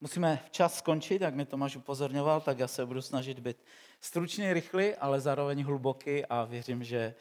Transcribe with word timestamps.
musíme 0.00 0.40
včas 0.46 0.78
skončit, 0.78 1.22
jak 1.22 1.34
mi 1.34 1.46
Tomáš 1.46 1.76
upozorňoval, 1.76 2.40
tak 2.40 2.58
já 2.58 2.68
se 2.68 2.86
budu 2.86 3.02
snažit 3.02 3.38
být 3.38 3.56
stručný, 4.00 4.52
rychlý, 4.52 4.94
ale 4.94 5.20
zároveň 5.20 5.64
hluboký 5.64 6.26
a 6.26 6.44
věřím, 6.44 6.84
že, 6.84 7.14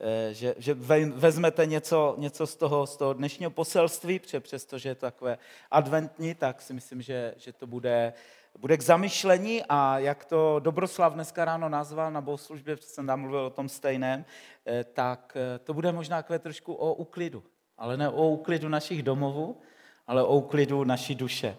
eh, 0.00 0.34
že, 0.34 0.54
že 0.58 0.74
vezmete 1.04 1.66
něco, 1.66 2.14
něco 2.18 2.46
z, 2.46 2.56
toho, 2.56 2.86
z 2.86 2.96
toho 2.96 3.12
dnešního 3.12 3.50
poselství, 3.50 4.18
protože 4.18 4.40
přestože 4.40 4.88
je 4.88 4.94
takové 4.94 5.38
adventní, 5.70 6.34
tak 6.34 6.62
si 6.62 6.72
myslím, 6.72 7.02
že, 7.02 7.34
že 7.36 7.52
to 7.52 7.66
bude, 7.66 8.12
bude 8.58 8.76
k 8.76 8.82
zamyšlení 8.82 9.62
a 9.68 9.98
jak 9.98 10.24
to 10.24 10.60
Dobroslav 10.60 11.14
dneska 11.14 11.44
ráno 11.44 11.68
nazval 11.68 12.12
na 12.12 12.20
bohoslužbě, 12.20 12.76
protože 12.76 12.88
jsem 12.88 13.06
tam 13.06 13.20
mluvil 13.20 13.40
o 13.40 13.50
tom 13.50 13.68
stejném, 13.68 14.24
eh, 14.66 14.84
tak 14.84 15.36
eh, 15.36 15.58
to 15.58 15.74
bude 15.74 15.92
možná 15.92 16.16
takové 16.22 16.38
trošku 16.38 16.74
o 16.74 16.94
uklidu, 16.94 17.42
ale 17.78 17.96
ne 17.96 18.08
o 18.08 18.28
uklidu 18.28 18.68
našich 18.68 19.02
domovů, 19.02 19.60
ale 20.06 20.22
o 20.22 20.36
uklidu 20.36 20.84
naší 20.84 21.14
duše. 21.14 21.56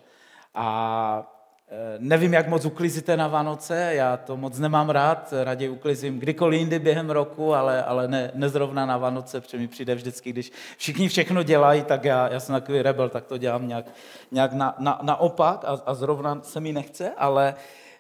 A 0.60 1.32
e, 1.70 1.96
nevím, 2.00 2.34
jak 2.34 2.48
moc 2.48 2.66
uklizíte 2.66 3.18
na 3.18 3.28
Vánoce, 3.28 3.92
já 3.94 4.18
to 4.18 4.38
moc 4.38 4.60
nemám 4.60 4.90
rád, 4.90 5.34
raději 5.44 5.70
uklizím 5.70 6.20
kdykoliv 6.20 6.60
jindy 6.60 6.80
během 6.80 7.10
roku, 7.10 7.54
ale, 7.54 7.84
ale 7.84 8.08
ne, 8.08 8.32
nezrovna 8.34 8.86
na 8.86 8.98
Vánoce, 8.98 9.42
protože 9.42 9.58
mi 9.58 9.68
přijde 9.68 9.96
vždycky, 9.96 10.30
když 10.30 10.52
všichni 10.78 11.10
všechno 11.10 11.44
dělají, 11.44 11.84
tak 11.84 12.04
já, 12.04 12.30
já 12.34 12.40
jsem 12.40 12.56
takový 12.56 12.82
rebel, 12.82 13.10
tak 13.10 13.26
to 13.26 13.38
dělám 13.38 13.68
nějak, 13.68 13.86
nějak 14.32 14.54
na, 14.54 14.76
na, 14.80 15.00
naopak 15.02 15.66
a, 15.66 15.82
a 15.86 15.94
zrovna 15.94 16.42
se 16.42 16.60
mi 16.60 16.74
nechce, 16.74 17.12
ale, 17.18 17.56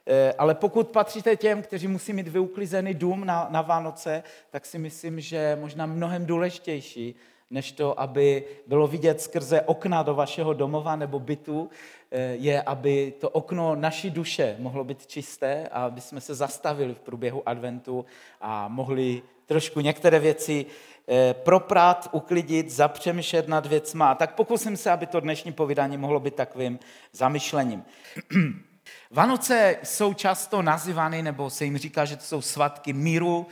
e, 0.08 0.34
ale 0.34 0.56
pokud 0.56 0.88
patříte 0.88 1.36
těm, 1.36 1.62
kteří 1.62 1.88
musí 1.88 2.14
mít 2.14 2.28
vyuklizený 2.28 2.94
dům 2.94 3.26
na, 3.26 3.48
na 3.50 3.62
Vánoce, 3.62 4.24
tak 4.50 4.66
si 4.66 4.80
myslím, 4.80 5.20
že 5.20 5.58
možná 5.62 5.86
mnohem 5.86 6.26
důležitější, 6.26 7.16
než 7.50 7.72
to, 7.72 8.00
aby 8.00 8.44
bylo 8.68 8.88
vidět 8.88 9.22
skrze 9.22 9.62
okna 9.62 10.04
do 10.04 10.16
vašeho 10.16 10.54
domova 10.54 10.96
nebo 10.96 11.20
bytu, 11.20 11.70
eh, 11.72 11.97
je, 12.34 12.62
aby 12.62 13.14
to 13.20 13.30
okno 13.30 13.76
naší 13.76 14.10
duše 14.10 14.56
mohlo 14.60 14.84
být 14.84 15.08
čisté 15.08 15.68
a 15.72 15.86
aby 15.86 16.02
jsme 16.02 16.22
se 16.22 16.36
zastavili 16.36 16.94
v 16.94 17.00
průběhu 17.00 17.50
adventu 17.50 18.06
a 18.42 18.68
mohli 18.68 19.22
trošku 19.46 19.80
některé 19.80 20.20
věci 20.20 20.66
eh, 21.08 21.34
proprát, 21.34 22.10
uklidit, 22.12 22.70
zapřemýšlet 22.72 23.48
nad 23.48 23.66
věcma. 23.66 24.16
Tak 24.16 24.36
pokusím 24.36 24.78
se, 24.78 24.92
aby 24.92 25.06
to 25.06 25.20
dnešní 25.20 25.52
povídání 25.52 25.98
mohlo 25.98 26.20
být 26.20 26.36
takovým 26.36 26.80
zamyšlením. 27.14 27.84
Vánoce 29.12 29.78
jsou 29.84 30.14
často 30.14 30.62
nazývány, 30.62 31.22
nebo 31.22 31.50
se 31.50 31.66
jim 31.66 31.78
říká, 31.78 32.06
že 32.06 32.16
to 32.16 32.24
jsou 32.24 32.42
svatky 32.42 32.94
míru, 32.94 33.48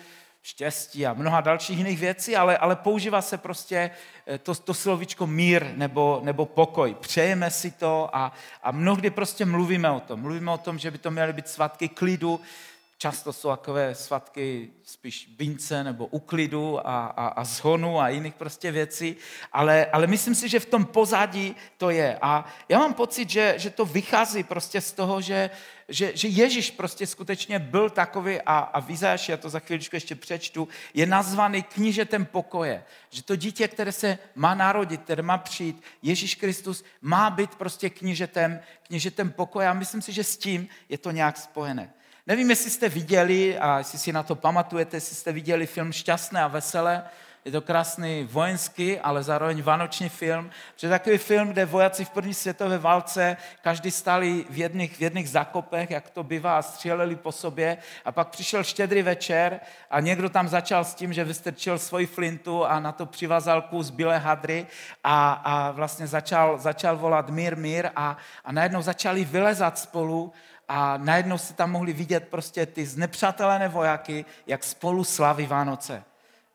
štěstí 0.46 1.06
a 1.06 1.14
mnoha 1.14 1.42
dalších 1.42 1.78
jiných 1.78 2.00
věcí, 2.00 2.36
ale, 2.36 2.58
ale 2.58 2.76
používá 2.76 3.22
se 3.22 3.38
prostě 3.38 3.92
eh, 4.28 4.38
to, 4.38 4.56
to 4.56 4.74
slovičko 4.74 5.28
mír 5.28 5.66
nebo, 5.76 6.22
nebo 6.24 6.46
pokoj. 6.46 6.96
Přejeme 7.00 7.52
si 7.52 7.72
to 7.72 8.10
a, 8.14 8.34
a 8.64 8.72
mnohdy 8.72 9.10
prostě 9.10 9.46
mluvíme 9.46 9.90
o 9.92 10.00
tom. 10.00 10.22
Mluvíme 10.22 10.52
o 10.52 10.58
tom, 10.58 10.80
že 10.80 10.92
by 10.92 10.98
to 10.98 11.12
měly 11.12 11.34
být 11.34 11.48
svatky 11.48 11.90
klidu, 11.90 12.40
často 12.98 13.34
jsou 13.34 13.50
takové 13.50 13.96
svatky 13.96 14.70
spíš 14.84 15.30
vince 15.38 15.84
nebo 15.84 16.06
uklidu 16.06 16.88
a, 16.88 17.06
a, 17.06 17.28
a 17.28 17.44
zhonu 17.44 18.00
a 18.00 18.10
jiných 18.10 18.34
prostě 18.34 18.72
věcí, 18.72 19.16
ale, 19.52 19.86
ale 19.86 20.08
myslím 20.08 20.36
si, 20.36 20.50
že 20.50 20.60
v 20.60 20.66
tom 20.66 20.86
pozadí 20.86 21.56
to 21.78 21.90
je. 21.90 22.18
A 22.22 22.46
já 22.70 22.80
mám 22.80 22.94
pocit, 22.94 23.30
že, 23.30 23.54
že 23.58 23.70
to 23.70 23.86
vychází 23.86 24.44
prostě 24.44 24.82
z 24.82 24.92
toho, 24.92 25.22
že, 25.22 25.50
že, 25.90 26.12
že 26.16 26.28
Ježíš 26.28 26.72
prostě 26.72 27.08
skutečně 27.08 27.60
byl 27.60 27.90
takový 27.90 28.42
a, 28.42 28.58
a 28.58 28.80
v 28.80 28.90
já 29.30 29.38
to 29.38 29.50
za 29.50 29.60
chvíličku 29.60 29.96
ještě 29.96 30.16
přečtu, 30.16 30.68
je 30.94 31.06
nazvaný 31.06 31.64
knížetem 31.64 32.26
pokoje. 32.26 32.84
Že 33.10 33.24
to 33.24 33.36
dítě, 33.36 33.68
které 33.68 33.92
se 33.92 34.18
má 34.36 34.56
narodit, 34.56 35.02
které 35.02 35.24
má 35.24 35.38
přijít, 35.38 35.84
Ježíš 36.02 36.36
Kristus, 36.36 36.84
má 37.02 37.30
být 37.30 37.56
prostě 37.56 37.90
knížetem, 37.90 38.60
knížetem 38.88 39.32
pokoje 39.32 39.68
a 39.68 39.74
myslím 39.74 40.02
si, 40.02 40.14
že 40.14 40.24
s 40.24 40.38
tím 40.38 40.68
je 40.90 40.98
to 40.98 41.12
nějak 41.12 41.38
spojené. 41.38 41.94
Nevím, 42.28 42.50
jestli 42.50 42.70
jste 42.70 42.90
viděli, 42.90 43.58
a 43.58 43.78
jestli 43.78 44.00
si 44.00 44.14
na 44.14 44.24
to 44.24 44.36
pamatujete, 44.36 44.98
jestli 44.98 45.16
jste 45.16 45.32
viděli 45.32 45.68
film 45.68 45.92
Šťastné 45.92 46.44
a 46.44 46.48
veselé. 46.48 47.04
Je 47.46 47.52
to 47.52 47.62
krásný 47.62 48.28
vojenský, 48.32 49.00
ale 49.00 49.24
zároveň 49.24 49.62
vánoční 49.62 50.10
film. 50.10 50.50
To 50.80 50.86
je 50.86 50.90
takový 50.90 51.18
film, 51.18 51.48
kde 51.48 51.66
vojáci 51.66 52.06
v 52.06 52.10
první 52.10 52.34
světové 52.34 52.78
válce 52.78 53.38
každý 53.62 53.92
stáli 53.92 54.46
v 54.50 54.58
jedných, 54.58 54.98
v 54.98 55.02
jedných 55.02 55.30
zakopech, 55.30 55.92
jak 55.92 56.10
to 56.10 56.24
bývá, 56.24 56.58
a 56.58 56.62
stříleli 56.62 57.16
po 57.16 57.32
sobě. 57.32 57.78
A 58.06 58.12
pak 58.12 58.30
přišel 58.30 58.64
štědrý 58.64 59.02
večer 59.02 59.60
a 59.92 60.00
někdo 60.00 60.30
tam 60.30 60.48
začal 60.48 60.86
s 60.86 60.96
tím, 60.96 61.14
že 61.14 61.24
vystrčil 61.24 61.80
svoji 61.80 62.06
flintu 62.06 62.66
a 62.66 62.80
na 62.80 62.92
to 62.92 63.06
přivazal 63.06 63.62
kus 63.62 63.90
bílé 63.90 64.18
hadry 64.18 64.68
a, 65.04 65.32
a 65.34 65.72
vlastně 65.72 66.08
začal, 66.08 66.58
začal 66.58 66.98
volat 66.98 67.30
mír, 67.30 67.58
mír 67.58 67.90
a, 67.96 68.18
a 68.46 68.52
najednou 68.52 68.82
začali 68.82 69.26
vylezat 69.26 69.80
spolu 69.80 70.34
a 70.68 70.98
najednou 70.98 71.38
se 71.38 71.54
tam 71.54 71.72
mohli 71.72 71.94
vidět 71.94 72.28
prostě 72.28 72.66
ty 72.66 72.86
znepřátelené 72.86 73.68
vojáky, 73.68 74.26
jak 74.48 74.64
spolu 74.64 75.04
slaví 75.04 75.46
Vánoce. 75.46 76.04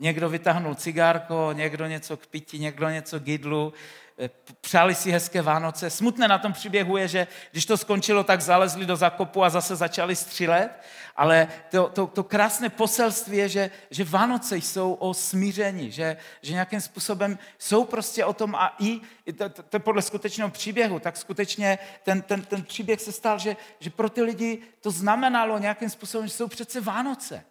Někdo 0.01 0.29
vytáhnul 0.29 0.75
cigárko, 0.75 1.51
někdo 1.53 1.87
něco 1.87 2.17
k 2.17 2.27
pití, 2.27 2.59
někdo 2.59 2.89
něco 2.89 3.21
k 3.21 3.29
jídlu, 3.29 3.73
eh, 4.19 4.31
přáli 4.61 4.95
si 4.95 5.11
hezké 5.11 5.43
Vánoce. 5.43 5.91
Smutné 5.91 6.29
na 6.29 6.39
tom 6.39 6.53
příběhu 6.53 6.97
je, 6.97 7.09
že 7.09 7.27
když 7.53 7.67
to 7.67 7.77
skončilo, 7.77 8.25
tak 8.25 8.41
zalezli 8.41 8.87
do 8.87 8.97
zakopu 8.97 9.45
a 9.45 9.51
zase 9.51 9.77
začali 9.77 10.17
střílet, 10.17 10.71
ale 11.17 11.49
to, 11.71 11.89
to, 11.89 12.07
to 12.07 12.25
krásné 12.25 12.69
poselství 12.69 13.37
je, 13.37 13.49
že, 13.49 13.71
že 13.91 14.05
Vánoce 14.05 14.57
jsou 14.57 14.93
o 14.93 15.15
smíření, 15.15 15.91
že, 15.91 16.17
že 16.43 16.53
nějakým 16.53 16.81
způsobem 16.81 17.39
jsou 17.59 17.85
prostě 17.85 18.25
o 18.25 18.33
tom 18.33 18.55
a 18.55 18.77
i, 18.79 19.01
to, 19.33 19.49
to, 19.49 19.63
to 19.63 19.81
podle 19.81 20.03
skutečného 20.03 20.51
příběhu, 20.51 20.99
tak 20.99 21.17
skutečně 21.17 21.79
ten, 22.03 22.23
ten, 22.23 22.43
ten 22.43 22.63
příběh 22.63 23.01
se 23.01 23.13
stal, 23.13 23.39
že, 23.39 23.57
že 23.81 23.91
pro 23.91 24.11
ty 24.11 24.23
lidi 24.23 24.59
to 24.81 24.91
znamenalo 24.91 25.59
nějakým 25.59 25.91
způsobem, 25.91 26.27
že 26.27 26.35
jsou 26.35 26.49
přece 26.49 26.81
Vánoce 26.81 27.45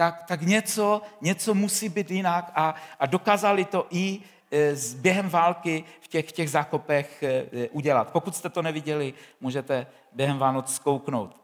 tak, 0.00 0.22
tak 0.22 0.42
něco, 0.42 1.02
něco 1.20 1.54
musí 1.54 1.88
být 1.88 2.10
jinak 2.10 2.52
a, 2.54 2.74
a 2.98 3.06
dokázali 3.06 3.64
to 3.64 3.86
i 3.90 4.20
e, 4.50 4.76
s 4.76 4.94
během 4.94 5.28
války 5.28 5.84
v 6.00 6.08
těch, 6.08 6.28
v 6.28 6.32
těch 6.32 6.50
zákopech 6.50 7.22
e, 7.22 7.28
e, 7.28 7.68
udělat. 7.68 8.10
Pokud 8.12 8.36
jste 8.36 8.48
to 8.48 8.62
neviděli, 8.62 9.14
můžete 9.40 9.86
během 10.12 10.38
Vánoc 10.38 10.74
zkouknout. 10.74 11.36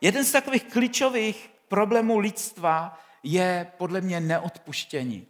Jeden 0.00 0.24
z 0.24 0.32
takových 0.32 0.64
klíčových 0.64 1.50
problémů 1.68 2.18
lidstva 2.18 2.98
je 3.22 3.66
podle 3.78 4.00
mě 4.00 4.20
neodpuštění. 4.20 5.26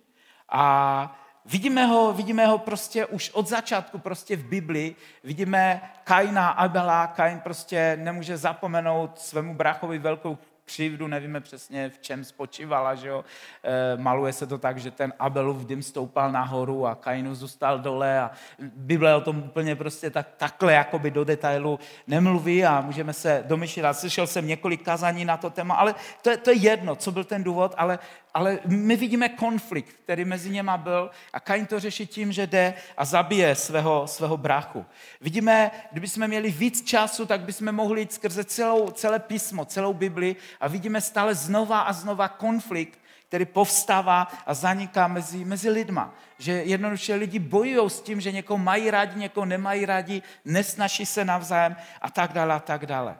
A 0.48 1.16
vidíme 1.44 1.86
ho, 1.86 2.12
vidíme 2.12 2.46
ho 2.46 2.58
prostě 2.58 3.06
už 3.06 3.30
od 3.30 3.48
začátku 3.48 3.98
prostě 3.98 4.36
v 4.36 4.44
Bibli. 4.44 4.96
Vidíme 5.24 5.90
Kaina, 6.04 6.48
Abela, 6.48 7.06
Kain 7.06 7.40
prostě 7.40 7.98
nemůže 8.00 8.36
zapomenout 8.36 9.18
svému 9.18 9.54
brachovi 9.54 9.98
velkou 9.98 10.38
křivdu, 10.64 11.06
nevíme 11.06 11.40
přesně, 11.40 11.90
v 11.90 11.98
čem 11.98 12.24
spočívala, 12.24 12.94
že 12.94 13.08
jo. 13.08 13.24
E, 13.62 13.96
maluje 13.96 14.32
se 14.32 14.46
to 14.46 14.58
tak, 14.58 14.78
že 14.78 14.90
ten 14.90 15.12
Abelův 15.18 15.66
dym 15.66 15.82
stoupal 15.82 16.32
nahoru 16.32 16.86
a 16.86 16.94
Kainu 16.94 17.34
zůstal 17.34 17.78
dole 17.78 18.20
a 18.20 18.30
Bible 18.58 19.14
o 19.14 19.20
tom 19.20 19.38
úplně 19.38 19.76
prostě 19.76 20.10
tak, 20.10 20.28
takhle 20.36 20.72
jakoby 20.72 21.10
do 21.10 21.24
detailu 21.24 21.78
nemluví 22.06 22.64
a 22.64 22.80
můžeme 22.80 23.12
se 23.12 23.44
domyšlet. 23.46 23.96
Slyšel 23.96 24.26
jsem 24.26 24.46
několik 24.46 24.84
kazání 24.84 25.24
na 25.24 25.36
to 25.36 25.50
téma, 25.50 25.74
ale 25.74 25.94
to 26.22 26.30
je, 26.30 26.36
to 26.36 26.50
je 26.50 26.56
jedno, 26.56 26.96
co 26.96 27.12
byl 27.12 27.24
ten 27.24 27.44
důvod, 27.44 27.74
ale 27.76 27.98
ale 28.34 28.58
my 28.66 28.96
vidíme 28.96 29.28
konflikt, 29.28 29.92
který 30.04 30.24
mezi 30.24 30.50
něma 30.50 30.76
byl 30.76 31.10
a 31.32 31.40
Kain 31.40 31.66
to 31.66 31.80
řeší 31.80 32.06
tím, 32.06 32.32
že 32.32 32.46
jde 32.46 32.74
a 32.96 33.04
zabije 33.04 33.54
svého, 33.54 34.06
svého 34.06 34.36
bráchu. 34.36 34.86
Vidíme, 35.20 35.70
kdybychom 35.92 36.28
měli 36.28 36.50
víc 36.50 36.84
času, 36.84 37.26
tak 37.26 37.40
bychom 37.40 37.72
mohli 37.72 38.00
jít 38.00 38.12
skrze 38.12 38.44
celou, 38.44 38.90
celé 38.90 39.18
písmo, 39.18 39.64
celou 39.64 39.92
Bibli 39.92 40.36
a 40.60 40.68
vidíme 40.68 41.00
stále 41.00 41.34
znova 41.34 41.80
a 41.80 41.92
znova 41.92 42.28
konflikt, 42.28 42.98
který 43.28 43.44
povstává 43.44 44.28
a 44.46 44.54
zaniká 44.54 45.08
mezi, 45.08 45.44
mezi 45.44 45.70
lidma. 45.70 46.14
Že 46.38 46.52
jednoduše 46.52 47.14
lidi 47.14 47.38
bojují 47.38 47.90
s 47.90 48.00
tím, 48.00 48.20
že 48.20 48.32
někoho 48.32 48.58
mají 48.58 48.90
rádi, 48.90 49.20
někoho 49.20 49.46
nemají 49.46 49.86
rádi, 49.86 50.22
nesnaší 50.44 51.06
se 51.06 51.24
navzájem 51.24 51.76
a 52.00 52.10
tak 52.10 52.32
dále 52.32 52.54
a 52.54 52.58
tak 52.58 52.86
dále. 52.86 53.16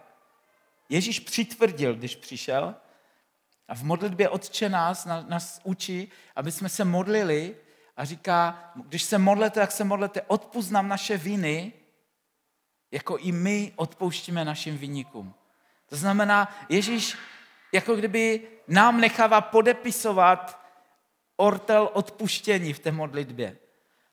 Ježíš 0.88 1.20
přitvrdil, 1.20 1.94
když 1.94 2.16
přišel, 2.16 2.74
a 3.68 3.74
v 3.74 3.82
modlitbě 3.82 4.28
Otče 4.28 4.68
nás, 4.68 5.04
nás 5.28 5.60
učí, 5.64 6.12
aby 6.36 6.52
jsme 6.52 6.68
se 6.68 6.84
modlili 6.84 7.56
a 7.96 8.04
říká, 8.04 8.72
když 8.74 9.02
se 9.02 9.18
modlete, 9.18 9.60
tak 9.60 9.72
se 9.72 9.84
modlete, 9.84 10.22
odpust 10.22 10.70
nám 10.70 10.88
naše 10.88 11.16
viny, 11.16 11.72
jako 12.90 13.18
i 13.18 13.32
my 13.32 13.72
odpouštíme 13.76 14.44
našim 14.44 14.78
vynikům. 14.78 15.34
To 15.88 15.96
znamená, 15.96 16.56
Ježíš 16.68 17.16
jako 17.72 17.96
kdyby 17.96 18.48
nám 18.68 19.00
nechává 19.00 19.40
podepisovat 19.40 20.60
ortel 21.36 21.90
odpuštění 21.92 22.72
v 22.72 22.78
té 22.78 22.92
modlitbě. 22.92 23.58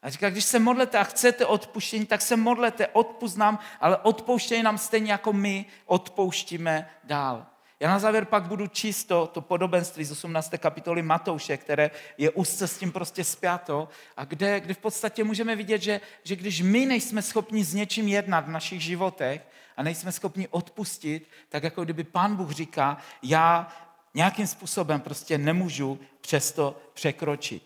A 0.02 0.10
říká, 0.10 0.30
když 0.30 0.46
se 0.46 0.60
modlete 0.60 0.98
a 0.98 1.04
chcete 1.04 1.46
odpuštění, 1.46 2.06
tak 2.06 2.22
se 2.22 2.36
modlete, 2.36 2.88
odpust 2.88 3.38
nám, 3.38 3.60
ale 3.80 3.98
odpouštění 3.98 4.64
nám 4.64 4.78
stejně 4.78 5.12
jako 5.12 5.34
my 5.34 5.66
odpouštíme 5.86 6.90
dál. 7.04 7.46
Já 7.82 7.90
na 7.90 8.00
závěr 8.00 8.26
pak 8.26 8.44
budu 8.44 8.68
číst 8.68 9.04
to, 9.04 9.28
to 9.28 9.42
podobenství 9.42 10.06
z 10.06 10.12
18. 10.12 10.52
kapitoly 10.58 11.02
Matouše, 11.02 11.58
které 11.58 11.92
je 12.18 12.30
úzce 12.30 12.68
s 12.68 12.78
tím 12.78 12.92
prostě 12.92 13.24
spjato 13.24 13.90
a 14.18 14.26
kde, 14.26 14.60
kde 14.60 14.74
v 14.74 14.78
podstatě 14.78 15.24
můžeme 15.24 15.56
vidět, 15.56 15.82
že, 15.82 16.02
že 16.24 16.36
když 16.36 16.62
my 16.62 16.86
nejsme 16.86 17.22
schopni 17.22 17.64
s 17.64 17.74
něčím 17.74 18.08
jednat 18.08 18.46
v 18.46 18.50
našich 18.52 18.82
životech 18.82 19.42
a 19.78 19.84
nejsme 19.84 20.12
schopni 20.12 20.48
odpustit, 20.48 21.28
tak 21.50 21.64
jako 21.64 21.84
kdyby 21.84 22.04
pán 22.04 22.36
Bůh 22.36 22.52
říká, 22.52 22.98
já 23.24 23.68
nějakým 24.14 24.48
způsobem 24.48 25.02
prostě 25.02 25.38
nemůžu 25.38 26.00
přesto 26.22 26.82
překročit. 26.94 27.64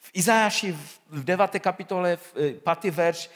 V 0.00 0.10
Izajáši 0.12 0.72
v 1.08 1.24
9. 1.24 1.50
kapitole, 1.58 2.16
v 2.16 2.34
5. 2.34 2.84
Eh, 2.84 2.90
verš, 2.90 3.30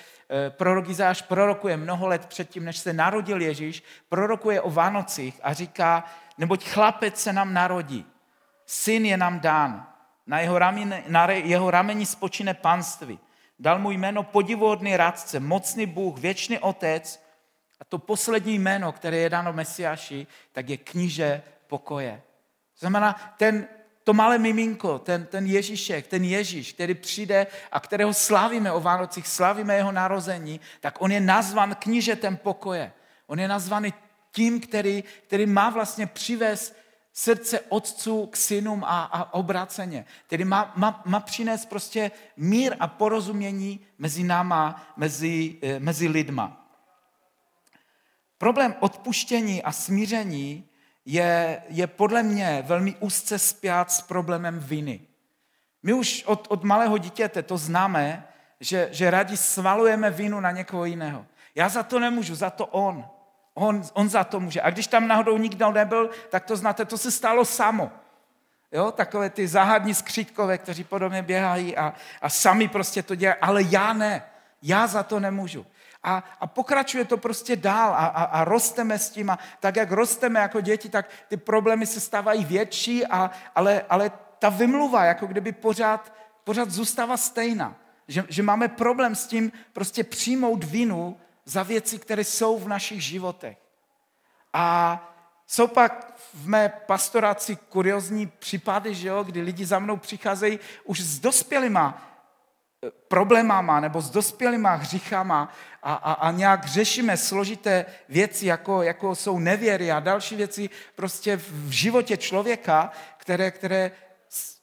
prorok 0.51 0.89
Izajáš 0.89 1.23
prorokuje 1.23 1.77
mnoho 1.77 2.07
let 2.07 2.27
předtím, 2.27 2.65
než 2.65 2.79
se 2.79 2.93
narodil 2.93 3.41
Ježíš, 3.43 3.83
prorokuje 4.09 4.61
o 4.61 4.71
Vánocích 4.71 5.41
a 5.43 5.53
říká, 5.53 6.05
neboť 6.39 6.65
chlapec 6.65 7.21
se 7.21 7.33
nám 7.33 7.55
narodí, 7.55 8.07
syn 8.67 9.07
je 9.07 9.17
nám 9.17 9.41
dán, 9.41 9.87
na 10.27 10.41
jeho, 10.41 10.59
rameni, 10.59 11.05
na 11.09 11.31
jeho 11.31 11.71
rameni 11.71 12.07
spočine 12.07 12.55
panství. 12.55 13.19
Dal 13.59 13.79
mu 13.79 13.91
jméno 13.91 14.23
podivuhodný 14.23 14.97
rádce, 14.97 15.41
mocný 15.41 15.87
Bůh, 15.87 16.19
věčný 16.19 16.59
otec 16.59 17.23
a 17.81 17.85
to 17.85 17.99
poslední 17.99 18.59
jméno, 18.59 18.93
které 18.93 19.17
je 19.17 19.31
dáno 19.31 19.53
Mesiáši, 19.53 20.27
tak 20.53 20.69
je 20.69 20.77
kníže 20.77 21.43
pokoje. 21.67 22.23
Znamená, 22.79 23.35
ten, 23.37 23.69
to 24.07 24.15
malé 24.15 24.39
miminko, 24.39 24.99
ten, 24.99 25.27
ten 25.27 25.47
Ježíšek, 25.47 26.07
ten 26.07 26.25
Ježíš, 26.25 26.73
který 26.73 26.95
přijde 26.95 27.47
a 27.73 27.81
kterého 27.81 28.15
slavíme 28.15 28.73
o 28.73 28.81
Vánocích, 28.81 29.27
slavíme 29.27 29.77
jeho 29.77 29.93
narození, 29.93 30.61
tak 30.81 31.03
on 31.03 31.13
je 31.13 31.21
nazvan 31.21 31.75
knížetem 31.75 32.37
pokoje. 32.37 32.93
On 33.27 33.41
je 33.41 33.49
nazvaný 33.49 33.95
tím, 34.33 34.61
který, 34.61 35.05
který 35.27 35.47
má 35.47 35.71
vlastně 35.71 36.07
přivést 36.07 36.77
srdce 37.13 37.61
otců 37.61 38.27
k 38.27 38.37
synům 38.37 38.85
a, 38.85 39.05
a 39.05 39.35
obráceně. 39.35 40.05
Tedy 40.27 40.45
má, 40.45 40.73
má, 40.77 41.03
má 41.07 41.21
přinést 41.21 41.67
prostě 41.67 42.11
mír 42.37 42.77
a 42.81 42.87
porozumění 42.87 43.81
mezi 43.99 44.23
náma, 44.23 44.93
mezi, 44.97 45.59
eh, 45.63 45.81
mezi 45.81 46.09
lidma. 46.09 46.71
Problém 48.39 48.75
odpuštění 48.81 49.63
a 49.63 49.73
smíření 49.73 50.69
je, 51.07 51.63
je 51.69 51.87
podle 51.87 52.23
mě 52.23 52.65
velmi 52.67 52.95
úzce 53.01 53.39
spjat 53.39 53.93
s 53.93 54.03
problémem 54.03 54.59
viny. 54.59 55.01
My 55.83 55.93
už 55.93 56.25
od, 56.27 56.47
od 56.51 56.65
malého 56.65 56.99
dítěte 56.99 57.43
to 57.43 57.59
známe, 57.59 58.29
že, 58.61 58.89
že 58.93 59.11
rádi 59.11 59.37
svalujeme 59.37 60.11
vinu 60.11 60.41
na 60.41 60.51
někoho 60.51 60.85
jiného. 60.85 61.27
Já 61.55 61.69
za 61.69 61.83
to 61.83 61.99
nemůžu, 61.99 62.35
za 62.35 62.51
to 62.51 62.67
on. 62.67 63.05
On, 63.55 63.83
on 63.93 64.09
za 64.09 64.25
to 64.25 64.41
může. 64.41 64.61
A 64.61 64.71
když 64.71 64.87
tam 64.87 65.09
náhodou 65.09 65.39
nikdo 65.39 65.73
nebyl, 65.73 66.11
tak 66.31 66.45
to 66.45 66.57
znáte, 66.57 66.85
to 66.85 66.99
se 66.99 67.11
stalo 67.11 67.45
samo. 67.45 67.91
Jo, 68.73 68.93
takové 68.93 69.31
ty 69.31 69.49
záhadní 69.49 69.95
skřítkové, 69.95 70.59
kteří 70.59 70.85
podobně 70.85 71.23
běhají 71.23 71.77
a, 71.77 71.95
a 72.23 72.29
sami 72.29 72.69
prostě 72.69 73.03
to 73.03 73.15
dělají, 73.15 73.41
ale 73.41 73.63
já 73.69 73.93
ne. 73.93 74.23
Já 74.63 74.87
za 74.87 75.03
to 75.03 75.21
nemůžu 75.21 75.67
a, 76.07 76.25
a 76.41 76.47
pokračuje 76.47 77.05
to 77.05 77.17
prostě 77.17 77.57
dál 77.57 77.91
a, 77.91 78.07
a, 78.07 78.23
a 78.25 78.45
rosteme 78.45 78.99
s 78.99 79.11
tím 79.11 79.31
a 79.31 79.39
tak, 79.61 79.77
jak 79.77 79.91
rosteme 79.91 80.41
jako 80.41 80.61
děti, 80.61 80.89
tak 80.89 81.11
ty 81.29 81.37
problémy 81.37 81.87
se 81.87 82.01
stávají 82.01 82.45
větší, 82.45 83.07
a, 83.07 83.31
ale, 83.55 83.85
ale 83.89 84.13
ta 84.39 84.49
vymluva 84.49 85.05
jako 85.05 85.27
kdyby 85.27 85.53
pořád, 85.53 86.13
pořád 86.45 86.71
zůstává 86.71 87.17
stejná. 87.17 87.77
Že, 88.09 88.25
že 88.29 88.43
máme 88.43 88.69
problém 88.69 89.15
s 89.15 89.27
tím 89.27 89.53
prostě 89.73 90.05
přijmout 90.05 90.65
vinu 90.65 91.21
za 91.45 91.63
věci, 91.63 91.99
které 91.99 92.25
jsou 92.25 92.59
v 92.59 92.69
našich 92.69 93.05
životech. 93.05 93.59
A 94.53 95.01
jsou 95.47 95.67
pak 95.67 96.15
v 96.35 96.49
mé 96.49 96.69
pastoraci 96.69 97.57
kuriozní 97.57 98.27
případy, 98.27 98.95
že 98.95 99.09
jo, 99.09 99.25
kdy 99.25 99.41
lidi 99.41 99.67
za 99.67 99.79
mnou 99.79 99.97
přicházejí 99.97 100.59
už 100.85 101.01
s 101.01 101.19
dospělýma 101.19 102.03
problémama 103.09 103.81
nebo 103.81 104.01
s 104.01 104.11
dospělýma 104.11 104.75
hříchama 104.75 105.53
a, 105.83 105.95
a, 105.95 106.13
a 106.13 106.31
nějak 106.31 106.67
řešíme 106.67 107.17
složité 107.17 107.87
věci, 108.09 108.47
jako, 108.47 108.83
jako 108.83 109.15
jsou 109.15 109.39
nevěry 109.39 109.93
a 109.93 110.01
další 110.01 110.37
věci 110.37 110.71
prostě 110.95 111.37
v 111.37 111.71
životě 111.71 112.17
člověka, 112.17 112.93
které, 113.17 113.51
které 113.51 113.91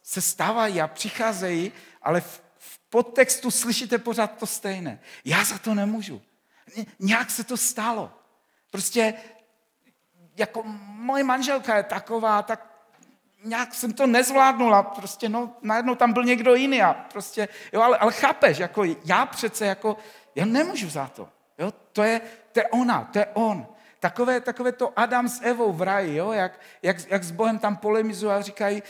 se 0.03 0.21
stávají 0.21 0.81
a 0.81 0.87
přicházejí, 0.87 1.71
ale 2.01 2.21
v, 2.21 2.43
v 2.57 2.79
podtextu 2.89 3.51
slyšíte 3.51 3.97
pořád 3.97 4.37
to 4.37 4.45
stejné. 4.45 4.99
Já 5.25 5.43
za 5.43 5.57
to 5.57 5.73
nemůžu. 5.73 6.21
Nějak 6.99 7.31
se 7.31 7.43
to 7.43 7.57
stalo. 7.57 8.11
Prostě 8.71 9.13
jako 10.37 10.63
moje 10.85 11.23
manželka 11.23 11.77
je 11.77 11.83
taková, 11.83 12.41
tak 12.41 12.72
nějak 13.43 13.73
jsem 13.73 13.93
to 13.93 14.07
nezvládnula, 14.07 14.83
prostě 14.83 15.29
no, 15.29 15.49
najednou 15.61 15.95
tam 15.95 16.13
byl 16.13 16.23
někdo 16.23 16.55
jiný 16.55 16.81
a 16.81 16.93
prostě, 16.93 17.47
jo, 17.73 17.81
ale, 17.81 17.97
ale 17.97 18.11
chápeš, 18.11 18.57
jako 18.57 18.83
já 19.05 19.25
přece, 19.25 19.65
jako, 19.65 19.97
já 20.35 20.45
nemůžu 20.45 20.89
za 20.89 21.07
to, 21.07 21.29
jo, 21.57 21.73
to 21.91 22.03
je, 22.03 22.21
to 22.51 22.59
je 22.59 22.67
ona, 22.67 23.09
to 23.13 23.19
je 23.19 23.25
on. 23.33 23.67
Takové, 24.03 24.41
takové 24.41 24.71
to 24.71 24.99
Adam 24.99 25.29
s 25.29 25.41
Evou 25.41 25.73
v 25.73 25.81
raji, 25.81 26.15
jo? 26.15 26.31
Jak, 26.31 26.59
jak, 26.81 26.97
jak 27.09 27.23
s 27.23 27.31
Bohem 27.31 27.59
tam 27.59 27.75
polemizují 27.75 28.31
a 28.31 28.41
říkají, 28.41 28.83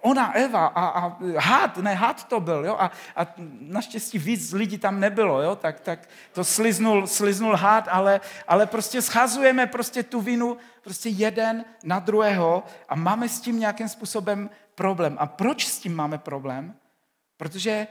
ona 0.00 0.32
Eva 0.32 0.66
a, 0.66 0.86
a 0.86 1.16
had, 1.38 1.76
ne 1.76 1.94
had 1.94 2.24
to 2.24 2.40
byl, 2.40 2.64
jo? 2.64 2.76
A, 2.78 2.90
a 3.16 3.34
naštěstí 3.60 4.18
víc 4.18 4.52
lidí 4.52 4.78
tam 4.78 5.00
nebylo, 5.00 5.42
jo? 5.42 5.56
Tak, 5.56 5.80
tak 5.80 6.08
to 6.32 6.44
sliznul, 6.44 7.06
sliznul 7.06 7.56
had, 7.56 7.88
ale, 7.90 8.20
ale 8.48 8.66
prostě 8.66 9.02
schazujeme 9.02 9.66
prostě 9.66 10.02
tu 10.02 10.20
vinu 10.20 10.56
prostě 10.82 11.08
jeden 11.08 11.64
na 11.84 11.98
druhého 11.98 12.64
a 12.88 12.94
máme 12.94 13.28
s 13.28 13.40
tím 13.40 13.60
nějakým 13.60 13.88
způsobem 13.88 14.50
problém. 14.74 15.16
A 15.20 15.26
proč 15.26 15.66
s 15.66 15.78
tím 15.78 15.94
máme 15.94 16.18
problém? 16.18 16.74
Protože 17.36 17.86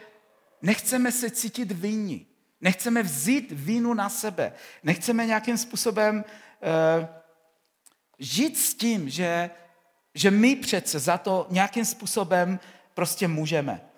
nechceme 0.61 1.11
se 1.11 1.29
cítit 1.29 1.71
vinní. 1.71 2.34
Nechceme 2.65 3.03
vzít 3.03 3.51
vínu 3.51 3.93
na 3.93 4.09
sebe. 4.09 4.53
Nechceme 4.83 5.25
nějakým 5.25 5.57
způsobem 5.57 6.23
uh, 6.99 7.05
žít 8.19 8.57
s 8.57 8.73
tím, 8.73 9.09
že, 9.09 9.49
že 10.15 10.31
my 10.31 10.55
přece 10.55 10.99
za 10.99 11.17
to 11.17 11.47
nějakým 11.49 11.85
způsobem 11.85 12.59
prostě 12.93 13.27
můžeme. 13.27 13.81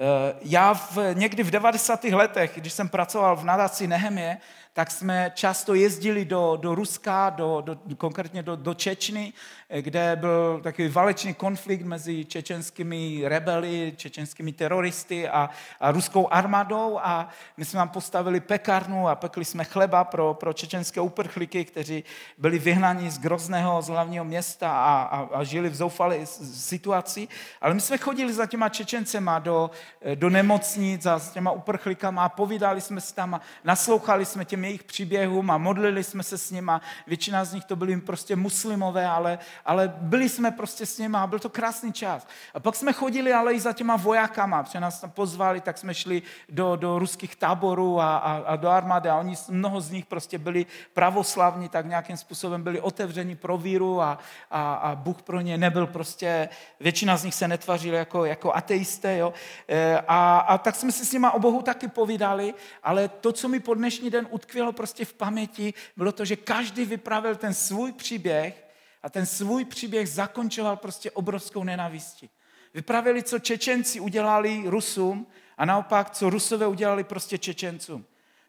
Eh, 0.00 0.34
já 0.42 0.74
v, 0.74 0.98
někdy 1.14 1.42
v 1.42 1.50
90. 1.50 2.04
letech, 2.04 2.52
když 2.56 2.72
jsem 2.72 2.88
pracoval 2.88 3.36
v 3.36 3.44
nadaci 3.44 3.86
Nehemie, 3.86 4.38
tak 4.74 4.90
jsme 4.90 5.32
často 5.34 5.74
jezdili 5.74 6.24
do, 6.24 6.58
do 6.60 6.74
Ruska, 6.74 7.30
do, 7.30 7.60
do, 7.60 7.96
konkrétně 7.96 8.42
do, 8.42 8.56
do 8.56 8.74
Čečny, 8.74 9.32
kde 9.80 10.16
byl 10.16 10.60
takový 10.62 10.88
válečný 10.88 11.34
konflikt 11.34 11.82
mezi 11.82 12.24
čečenskými 12.24 13.22
rebeli, 13.24 13.92
čečenskými 13.96 14.52
teroristy 14.52 15.28
a, 15.28 15.50
a 15.80 15.90
ruskou 15.90 16.32
armádou 16.32 16.98
a 17.02 17.28
my 17.56 17.64
jsme 17.64 17.78
tam 17.78 17.88
postavili 17.88 18.40
pekárnu 18.40 19.08
a 19.08 19.14
pekli 19.14 19.44
jsme 19.44 19.64
chleba 19.64 20.04
pro, 20.04 20.34
pro 20.34 20.52
čečenské 20.52 21.00
uprchlíky, 21.00 21.64
kteří 21.64 22.04
byli 22.38 22.58
vyhnáni 22.58 23.10
z 23.10 23.18
Grozného, 23.18 23.82
z 23.82 23.88
hlavního 23.88 24.24
města 24.24 24.70
a, 24.72 25.02
a, 25.02 25.28
a 25.38 25.44
žili 25.44 25.68
v 25.68 25.74
zoufalé 25.74 26.26
situaci. 26.26 27.28
Ale 27.60 27.74
my 27.74 27.80
jsme 27.80 27.98
chodili 27.98 28.32
za 28.32 28.46
těma 28.46 28.68
Čečencema 28.68 29.38
do, 29.38 29.70
do 30.14 30.30
nemocnic 30.30 31.06
a 31.06 31.18
s 31.18 31.30
těma 31.30 31.50
uprchlíkama 31.50 32.24
a 32.24 32.28
povídali 32.28 32.80
jsme 32.80 33.00
se 33.00 33.14
tam 33.14 33.40
naslouchali 33.64 34.24
jsme 34.24 34.44
těm 34.44 34.63
jejich 34.64 34.84
příběhům 34.84 35.50
a 35.50 35.58
modlili 35.58 36.04
jsme 36.04 36.22
se 36.22 36.38
s 36.38 36.50
nima. 36.50 36.80
Většina 37.06 37.44
z 37.44 37.54
nich 37.54 37.64
to 37.64 37.76
byli 37.76 38.00
prostě 38.00 38.36
muslimové, 38.36 39.06
ale, 39.06 39.38
ale 39.64 39.92
byli 39.96 40.28
jsme 40.28 40.50
prostě 40.50 40.86
s 40.86 40.98
nimi 40.98 41.16
a 41.16 41.26
byl 41.26 41.38
to 41.38 41.48
krásný 41.48 41.92
čas. 41.92 42.26
A 42.54 42.60
pak 42.60 42.76
jsme 42.76 42.92
chodili 42.92 43.32
ale 43.32 43.52
i 43.52 43.60
za 43.60 43.72
těma 43.72 43.96
vojákama, 43.96 44.62
protože 44.62 44.80
nás 44.80 45.00
tam 45.00 45.10
pozvali, 45.10 45.60
tak 45.60 45.78
jsme 45.78 45.94
šli 45.94 46.22
do, 46.48 46.76
do 46.76 46.98
ruských 46.98 47.36
táborů 47.36 48.00
a, 48.00 48.16
a, 48.16 48.32
a 48.36 48.56
do 48.56 48.68
armády 48.68 49.08
a 49.08 49.18
oni, 49.18 49.34
mnoho 49.48 49.80
z 49.80 49.90
nich 49.90 50.06
prostě 50.06 50.38
byli 50.38 50.66
pravoslavní, 50.94 51.68
tak 51.68 51.86
nějakým 51.86 52.16
způsobem 52.16 52.62
byli 52.62 52.80
otevřeni 52.80 53.36
pro 53.36 53.58
víru 53.58 54.00
a, 54.00 54.18
a, 54.50 54.74
a 54.74 54.94
Bůh 54.94 55.22
pro 55.22 55.40
ně 55.40 55.58
nebyl 55.58 55.86
prostě, 55.86 56.48
většina 56.80 57.16
z 57.16 57.24
nich 57.24 57.34
se 57.34 57.48
netvařili 57.48 57.96
jako, 57.96 58.24
jako 58.24 58.56
ateisté, 58.56 59.18
jo. 59.18 59.32
E, 59.68 59.98
a, 60.08 60.38
a 60.38 60.58
tak 60.58 60.76
jsme 60.76 60.92
si 60.92 61.06
s 61.06 61.12
nima 61.12 61.30
o 61.30 61.38
Bohu 61.38 61.62
taky 61.62 61.88
povídali, 61.88 62.54
ale 62.82 63.08
to, 63.08 63.32
co 63.32 63.48
mi 63.48 63.60
po 63.60 63.74
dnešní 63.74 64.10
den 64.10 64.26
utkvělo 64.54 64.72
prostě 64.72 65.04
v 65.04 65.12
paměti, 65.12 65.74
bylo 65.96 66.12
to, 66.12 66.24
že 66.24 66.36
každý 66.36 66.84
vypravil 66.84 67.34
ten 67.36 67.54
svůj 67.54 67.92
příběh 67.92 68.66
a 69.02 69.10
ten 69.10 69.26
svůj 69.26 69.64
příběh 69.64 70.08
zakončoval 70.08 70.76
prostě 70.76 71.10
obrovskou 71.10 71.64
nenavistí. 71.64 72.30
Vypravili, 72.74 73.22
co 73.22 73.38
Čečenci 73.38 74.00
udělali 74.00 74.62
Rusům 74.66 75.26
a 75.58 75.64
naopak, 75.64 76.10
co 76.10 76.30
Rusové 76.30 76.66
udělali 76.66 77.04
prostě 77.04 77.38
Čečencům. 77.38 78.04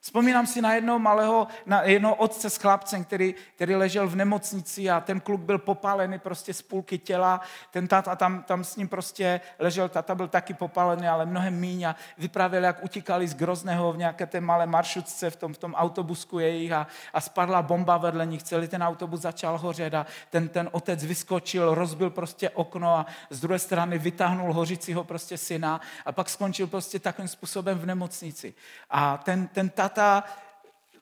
Vzpomínám 0.05 0.47
si 0.47 0.61
na 0.61 0.73
jednoho 0.73 0.99
malého, 0.99 1.47
na 1.65 1.81
jednoho 1.81 2.15
otce 2.15 2.49
s 2.49 2.57
chlapcem, 2.57 3.03
který, 3.03 3.35
který 3.55 3.75
ležel 3.75 4.07
v 4.07 4.15
nemocnici 4.15 4.89
a 4.89 5.01
ten 5.01 5.19
kluk 5.19 5.41
byl 5.41 5.57
popálený 5.57 6.19
prostě 6.19 6.53
z 6.53 6.61
půlky 6.61 6.97
těla. 6.97 7.41
Ten 7.71 7.87
tata 7.87 8.15
tam, 8.15 8.43
tam 8.43 8.63
s 8.63 8.75
ním 8.75 8.87
prostě 8.87 9.41
ležel, 9.59 9.89
tata 9.89 10.15
byl 10.15 10.27
taky 10.27 10.53
popálený, 10.53 11.07
ale 11.07 11.25
mnohem 11.25 11.59
míň 11.59 11.83
a 11.83 11.95
vyprávěl, 12.17 12.63
jak 12.63 12.83
utíkali 12.83 13.27
z 13.27 13.33
Grozného 13.33 13.93
v 13.93 13.97
nějaké 13.97 14.25
té 14.25 14.41
malé 14.41 14.65
maršutce 14.65 15.29
v 15.29 15.35
tom, 15.35 15.53
v 15.53 15.57
tom 15.57 15.73
autobusku 15.73 16.39
jejich 16.39 16.71
a, 16.71 16.87
a 17.13 17.21
spadla 17.21 17.61
bomba 17.61 17.97
vedle 17.97 18.25
nich. 18.25 18.43
Celý 18.43 18.67
ten 18.67 18.83
autobus 18.83 19.21
začal 19.21 19.57
hořet 19.57 19.93
a 19.93 20.05
ten, 20.29 20.47
ten 20.47 20.69
otec 20.71 21.05
vyskočil, 21.05 21.75
rozbil 21.75 22.09
prostě 22.09 22.49
okno 22.49 22.93
a 22.93 23.05
z 23.29 23.39
druhé 23.39 23.59
strany 23.59 23.97
vytáhnul 23.97 24.53
hořícího 24.53 25.03
prostě 25.03 25.37
syna 25.37 25.81
a 26.05 26.11
pak 26.11 26.29
skončil 26.29 26.67
prostě 26.67 26.99
takovým 26.99 27.27
způsobem 27.27 27.79
v 27.79 27.85
nemocnici. 27.85 28.53
A 28.89 29.17
ten, 29.17 29.47
ten 29.47 29.69
tata 29.69 29.94
táta, 29.95 30.23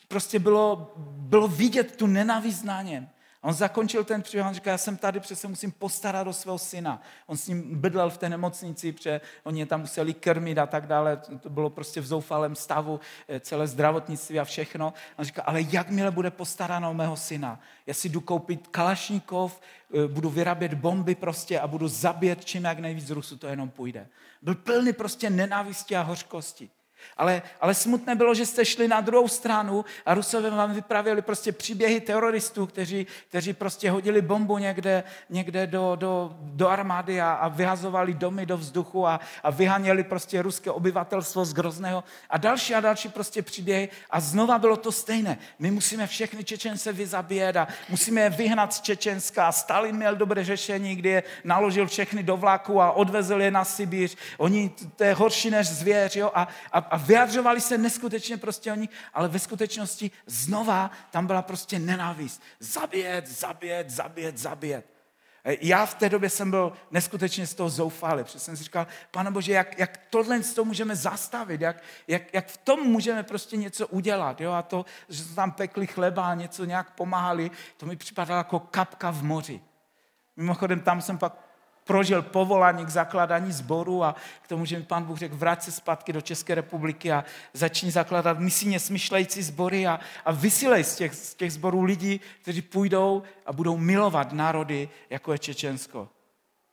prostě 0.07 0.39
bylo, 0.39 0.93
bylo 1.17 1.47
vidět 1.47 1.95
tu 1.95 2.07
nenávist 2.07 2.63
na 2.63 2.81
něm. 2.81 3.09
On 3.41 3.53
zakončil 3.53 4.03
ten 4.03 4.21
příběh, 4.21 4.45
on 4.45 4.53
říká, 4.53 4.71
já 4.71 4.77
jsem 4.77 4.97
tady, 4.97 5.19
přece 5.19 5.47
musím 5.47 5.71
postarat 5.71 6.27
o 6.27 6.33
svého 6.33 6.57
syna. 6.57 7.01
On 7.27 7.37
s 7.37 7.47
ním 7.47 7.81
bydlel 7.81 8.09
v 8.09 8.17
té 8.17 8.29
nemocnici, 8.29 8.91
protože 8.91 9.21
oni 9.43 9.59
je 9.59 9.65
tam 9.65 9.81
museli 9.81 10.13
krmit 10.13 10.57
a 10.57 10.65
tak 10.65 10.87
dále. 10.87 11.21
To 11.39 11.49
bylo 11.49 11.69
prostě 11.69 12.01
v 12.01 12.05
zoufalém 12.05 12.55
stavu, 12.55 12.99
eh, 13.27 13.39
celé 13.39 13.67
zdravotnictví 13.67 14.39
a 14.39 14.45
všechno. 14.45 14.93
On 15.17 15.25
říká, 15.25 15.41
ale 15.41 15.61
jakmile 15.61 16.11
bude 16.11 16.31
postaráno 16.31 16.91
o 16.91 16.93
mého 16.93 17.17
syna? 17.17 17.59
Já 17.87 17.93
si 17.93 18.09
jdu 18.09 18.21
koupit 18.21 18.67
kalašníkov, 18.67 19.59
eh, 19.59 20.07
budu 20.07 20.29
vyrábět 20.29 20.73
bomby 20.73 21.15
prostě 21.15 21.59
a 21.59 21.67
budu 21.67 21.87
zabít 21.87 22.45
čím 22.45 22.63
jak 22.63 22.79
nejvíc 22.79 23.09
Rusu, 23.09 23.37
to 23.37 23.47
jenom 23.47 23.69
půjde. 23.69 24.07
Byl 24.41 24.55
plný 24.55 24.93
prostě 24.93 25.29
nenávisti 25.29 25.95
a 25.95 26.01
hořkosti. 26.01 26.69
Ale, 27.17 27.41
ale 27.61 27.73
smutné 27.73 28.15
bylo, 28.15 28.33
že 28.33 28.45
jste 28.45 28.65
šli 28.65 28.87
na 28.87 29.01
druhou 29.01 29.27
stranu 29.27 29.85
a 30.05 30.13
Rusové 30.13 30.49
vám 30.49 30.73
vyprávěli 30.73 31.21
prostě 31.21 31.51
příběhy 31.51 32.01
teroristů, 32.01 32.65
kteří, 32.67 33.07
kteří 33.29 33.53
prostě 33.53 33.91
hodili 33.91 34.21
bombu 34.21 34.57
někde, 34.57 35.03
někde 35.29 35.67
do, 35.67 35.95
do, 35.95 36.35
do 36.39 36.69
armády 36.69 37.21
a, 37.21 37.31
a 37.31 37.47
vyhazovali 37.47 38.13
domy 38.13 38.45
do 38.45 38.57
vzduchu 38.57 39.07
a, 39.07 39.19
a 39.43 39.49
vyhaněli 39.49 40.03
prostě 40.03 40.41
ruské 40.41 40.71
obyvatelstvo 40.71 41.45
z 41.45 41.53
Grozného 41.53 42.03
a 42.29 42.37
další 42.37 42.75
a 42.75 42.79
další 42.79 43.09
prostě 43.09 43.41
příběhy 43.41 43.89
a 44.09 44.19
znova 44.19 44.59
bylo 44.59 44.77
to 44.77 44.91
stejné. 44.91 45.37
My 45.59 45.71
musíme 45.71 46.07
všechny 46.07 46.43
Čečence 46.43 46.93
vyzabíjet 46.93 47.55
a 47.55 47.67
musíme 47.89 48.21
je 48.21 48.29
vyhnat 48.29 48.73
z 48.73 48.81
Čečenska. 48.81 49.51
Stalin 49.51 49.95
měl 49.95 50.15
dobré 50.15 50.43
řešení, 50.43 50.95
kdy 50.95 51.09
je 51.09 51.23
naložil 51.43 51.87
všechny 51.87 52.23
do 52.23 52.37
vlaku 52.37 52.81
a 52.81 52.91
odvezl 52.91 53.41
je 53.41 53.51
na 53.51 53.65
Sibíř. 53.65 54.17
Oni, 54.37 54.71
to 54.95 55.03
je 55.03 55.13
horší 55.13 55.49
než 55.49 55.67
zvěř, 55.67 56.15
jo? 56.15 56.31
A, 56.33 56.47
a, 56.71 56.77
a 56.93 56.97
vyjadřovali 56.97 57.61
se 57.61 57.77
neskutečně 57.77 58.37
prostě 58.37 58.71
oni, 58.71 58.89
ale 59.13 59.27
ve 59.27 59.39
skutečnosti 59.39 60.11
znova 60.25 60.91
tam 61.11 61.27
byla 61.27 61.41
prostě 61.41 61.79
nenávist. 61.79 62.41
Zabět, 62.59 63.27
zabět, 63.27 63.89
zabět, 63.89 64.37
zabět. 64.37 64.85
Já 65.61 65.85
v 65.85 65.95
té 65.95 66.09
době 66.09 66.29
jsem 66.29 66.51
byl 66.51 66.73
neskutečně 66.91 67.47
z 67.47 67.53
toho 67.53 67.69
zoufalý, 67.69 68.23
protože 68.23 68.39
jsem 68.39 68.57
si 68.57 68.63
říkal, 68.63 68.87
pane 69.11 69.31
Bože, 69.31 69.53
jak, 69.53 69.79
jak 69.79 69.97
tohle 70.09 70.43
z 70.43 70.53
toho 70.53 70.65
můžeme 70.65 70.95
zastavit, 70.95 71.61
jak, 71.61 71.83
jak, 72.07 72.33
jak 72.33 72.47
v 72.47 72.57
tom 72.57 72.79
můžeme 72.79 73.23
prostě 73.23 73.57
něco 73.57 73.87
udělat. 73.87 74.41
Jo? 74.41 74.51
A 74.51 74.61
to, 74.61 74.85
že 75.09 75.35
tam 75.35 75.51
pekli 75.51 75.87
chleba 75.87 76.27
a 76.27 76.33
něco 76.33 76.65
nějak 76.65 76.89
pomáhali, 76.95 77.51
to 77.77 77.85
mi 77.85 77.95
připadalo 77.95 78.37
jako 78.37 78.59
kapka 78.59 79.11
v 79.11 79.23
moři. 79.23 79.61
Mimochodem, 80.35 80.79
tam 80.79 81.01
jsem 81.01 81.17
pak 81.17 81.42
prožil 81.83 82.21
povolání 82.21 82.85
k 82.85 82.89
zakládání 82.89 83.51
sboru 83.51 84.03
a 84.03 84.15
k 84.41 84.47
tomu, 84.47 84.65
že 84.65 84.77
mi 84.77 84.83
pán 84.83 85.03
Bůh 85.03 85.17
řekl, 85.17 85.35
vrát 85.35 85.63
se 85.63 85.71
zpátky 85.71 86.13
do 86.13 86.21
České 86.21 86.55
republiky 86.55 87.11
a 87.11 87.25
začni 87.53 87.91
zakládat 87.91 88.39
misijně 88.39 88.79
smyšlející 88.79 89.41
sbory 89.41 89.87
a, 89.87 89.99
a 90.25 90.31
vysílej 90.31 90.83
z 90.83 90.95
těch, 90.95 91.15
z 91.15 91.35
těch 91.35 91.53
sborů 91.53 91.83
lidi, 91.83 92.19
kteří 92.41 92.61
půjdou 92.61 93.23
a 93.45 93.53
budou 93.53 93.77
milovat 93.77 94.33
národy, 94.33 94.89
jako 95.09 95.31
je 95.31 95.39
Čečensko. 95.39 96.09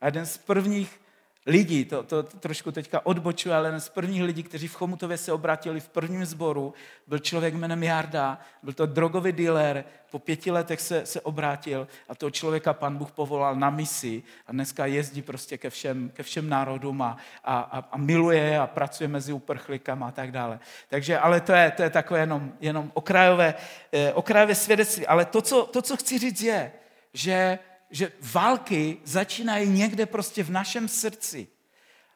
A 0.01 0.05
jeden 0.05 0.25
z 0.25 0.37
prvních 0.37 1.00
lidí, 1.45 1.85
to, 1.85 2.03
to, 2.03 2.23
to 2.23 2.37
trošku 2.37 2.71
teďka 2.71 3.05
odbočuje, 3.05 3.55
ale 3.55 3.79
z 3.79 3.89
prvních 3.89 4.23
lidí, 4.23 4.43
kteří 4.43 4.67
v 4.67 4.75
Chomutově 4.75 5.17
se 5.17 5.31
obratili 5.33 5.79
v 5.79 5.89
prvním 5.89 6.25
sboru, 6.25 6.73
byl 7.07 7.19
člověk 7.19 7.53
jménem 7.53 7.83
Jarda, 7.83 8.39
byl 8.63 8.73
to 8.73 8.85
drogový 8.85 9.31
dealer, 9.31 9.83
po 10.11 10.19
pěti 10.19 10.51
letech 10.51 10.81
se, 10.81 11.05
se 11.05 11.21
obrátil 11.21 11.87
a 12.09 12.15
toho 12.15 12.29
člověka 12.29 12.73
pan 12.73 12.97
Bůh 12.97 13.11
povolal 13.11 13.55
na 13.55 13.69
misi 13.69 14.23
a 14.47 14.51
dneska 14.51 14.85
jezdí 14.85 15.21
prostě 15.21 15.57
ke 15.57 15.69
všem, 15.69 16.09
ke 16.09 16.23
všem 16.23 16.49
národům 16.49 17.01
a, 17.01 17.17
a, 17.43 17.59
a 17.91 17.97
miluje 17.97 18.59
a 18.59 18.67
pracuje 18.67 19.07
mezi 19.07 19.33
uprchlíkama 19.33 20.07
a 20.07 20.11
tak 20.11 20.31
dále. 20.31 20.59
Takže, 20.89 21.19
ale 21.19 21.41
to 21.41 21.53
je, 21.53 21.71
to 21.71 21.83
je 21.83 21.89
takové 21.89 22.19
jenom, 22.19 22.53
jenom 22.59 22.91
okrajové, 22.93 23.53
eh, 23.91 24.13
okrajové 24.13 24.55
svědectví. 24.55 25.07
Ale 25.07 25.25
to 25.25 25.41
co, 25.41 25.65
to, 25.65 25.81
co 25.81 25.97
chci 25.97 26.19
říct 26.19 26.41
je, 26.41 26.71
že 27.13 27.59
že 27.91 28.11
války 28.33 28.97
začínají 29.03 29.69
někde 29.69 30.05
prostě 30.05 30.43
v 30.43 30.49
našem 30.49 30.87
srdci. 30.87 31.47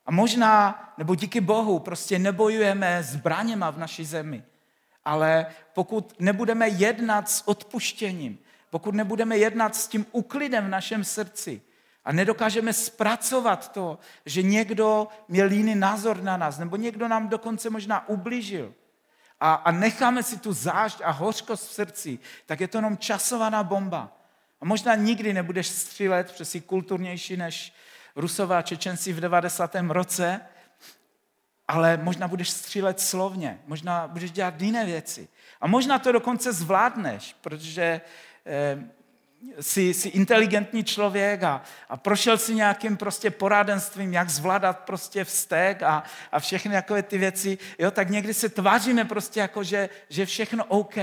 A 0.05 0.11
možná, 0.11 0.83
nebo 0.97 1.15
díky 1.15 1.41
Bohu, 1.41 1.79
prostě 1.79 2.19
nebojujeme 2.19 3.03
zbraněma 3.03 3.69
v 3.69 3.77
naší 3.77 4.05
zemi. 4.05 4.43
Ale 5.05 5.45
pokud 5.73 6.13
nebudeme 6.19 6.67
jednat 6.69 7.29
s 7.29 7.47
odpuštěním, 7.47 8.39
pokud 8.69 8.95
nebudeme 8.95 9.37
jednat 9.37 9.75
s 9.75 9.87
tím 9.87 10.05
uklidem 10.11 10.65
v 10.65 10.69
našem 10.69 11.03
srdci 11.03 11.61
a 12.05 12.11
nedokážeme 12.11 12.73
zpracovat 12.73 13.71
to, 13.71 13.99
že 14.25 14.41
někdo 14.41 15.07
měl 15.27 15.51
jiný 15.51 15.75
názor 15.75 16.23
na 16.23 16.37
nás, 16.37 16.57
nebo 16.57 16.75
někdo 16.75 17.07
nám 17.07 17.27
dokonce 17.27 17.69
možná 17.69 18.09
ublížil, 18.09 18.73
a, 19.39 19.53
a 19.53 19.71
necháme 19.71 20.23
si 20.23 20.39
tu 20.39 20.53
zášť 20.53 21.01
a 21.03 21.11
hořkost 21.11 21.69
v 21.69 21.73
srdci, 21.73 22.19
tak 22.45 22.59
je 22.59 22.67
to 22.67 22.77
jenom 22.77 22.97
časovaná 22.97 23.63
bomba. 23.63 24.17
Možná 24.65 24.95
nikdy 24.95 25.33
nebudeš 25.33 25.67
střílet, 25.67 26.31
protože 26.31 26.45
jsi 26.45 26.61
kulturnější 26.61 27.37
než 27.37 27.73
Rusové 28.15 28.57
a 28.57 28.61
Čečenci 28.61 29.13
v 29.13 29.19
90. 29.19 29.75
roce, 29.89 30.41
ale 31.67 31.97
možná 31.97 32.27
budeš 32.27 32.49
střílet 32.49 32.99
slovně, 32.99 33.59
možná 33.67 34.07
budeš 34.07 34.31
dělat 34.31 34.61
jiné 34.61 34.85
věci. 34.85 35.27
A 35.61 35.67
možná 35.67 35.99
to 35.99 36.11
dokonce 36.11 36.53
zvládneš, 36.53 37.35
protože 37.41 38.01
eh, 38.45 38.83
jsi, 39.61 39.93
jsi 39.93 40.09
inteligentní 40.09 40.83
člověk 40.83 41.43
a, 41.43 41.61
a 41.89 41.97
prošel 41.97 42.37
si 42.37 42.55
nějakým 42.55 42.97
prostě 42.97 43.31
porádenstvím, 43.31 44.13
jak 44.13 44.29
zvládat 44.29 44.79
prostě 44.79 45.23
vztek 45.23 45.83
a, 45.83 46.03
a 46.31 46.39
všechny 46.39 46.71
takové 46.71 47.03
ty 47.03 47.17
věci, 47.17 47.57
jo, 47.79 47.91
tak 47.91 48.09
někdy 48.09 48.33
se 48.33 48.49
tváříme 48.49 49.05
prostě 49.05 49.39
jako, 49.39 49.63
že, 49.63 49.89
že 50.09 50.25
všechno 50.25 50.65
OK, 50.65 50.97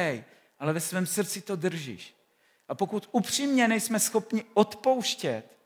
ale 0.59 0.73
ve 0.73 0.81
svém 0.81 1.07
srdci 1.07 1.41
to 1.41 1.57
držíš. 1.57 2.22
A 2.69 2.75
pokud 2.75 3.09
upřímně 3.13 3.69
nejsme 3.69 4.01
schopni 4.01 4.45
odpouštět, 4.55 5.59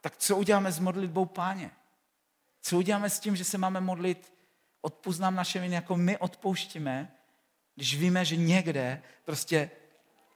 tak 0.00 0.16
co 0.16 0.36
uděláme 0.36 0.72
s 0.72 0.78
modlitbou 0.78 1.24
páně? 1.24 1.70
Co 2.62 2.78
uděláme 2.78 3.10
s 3.10 3.20
tím, 3.20 3.36
že 3.36 3.44
se 3.44 3.58
máme 3.58 3.80
modlit, 3.80 4.32
odpust 4.80 5.20
nám 5.20 5.34
naše 5.34 5.60
viny, 5.60 5.74
jako 5.74 5.96
my 5.96 6.18
odpouštíme, 6.18 7.16
když 7.74 7.98
víme, 7.98 8.24
že 8.24 8.36
někde 8.36 9.02
prostě 9.24 9.70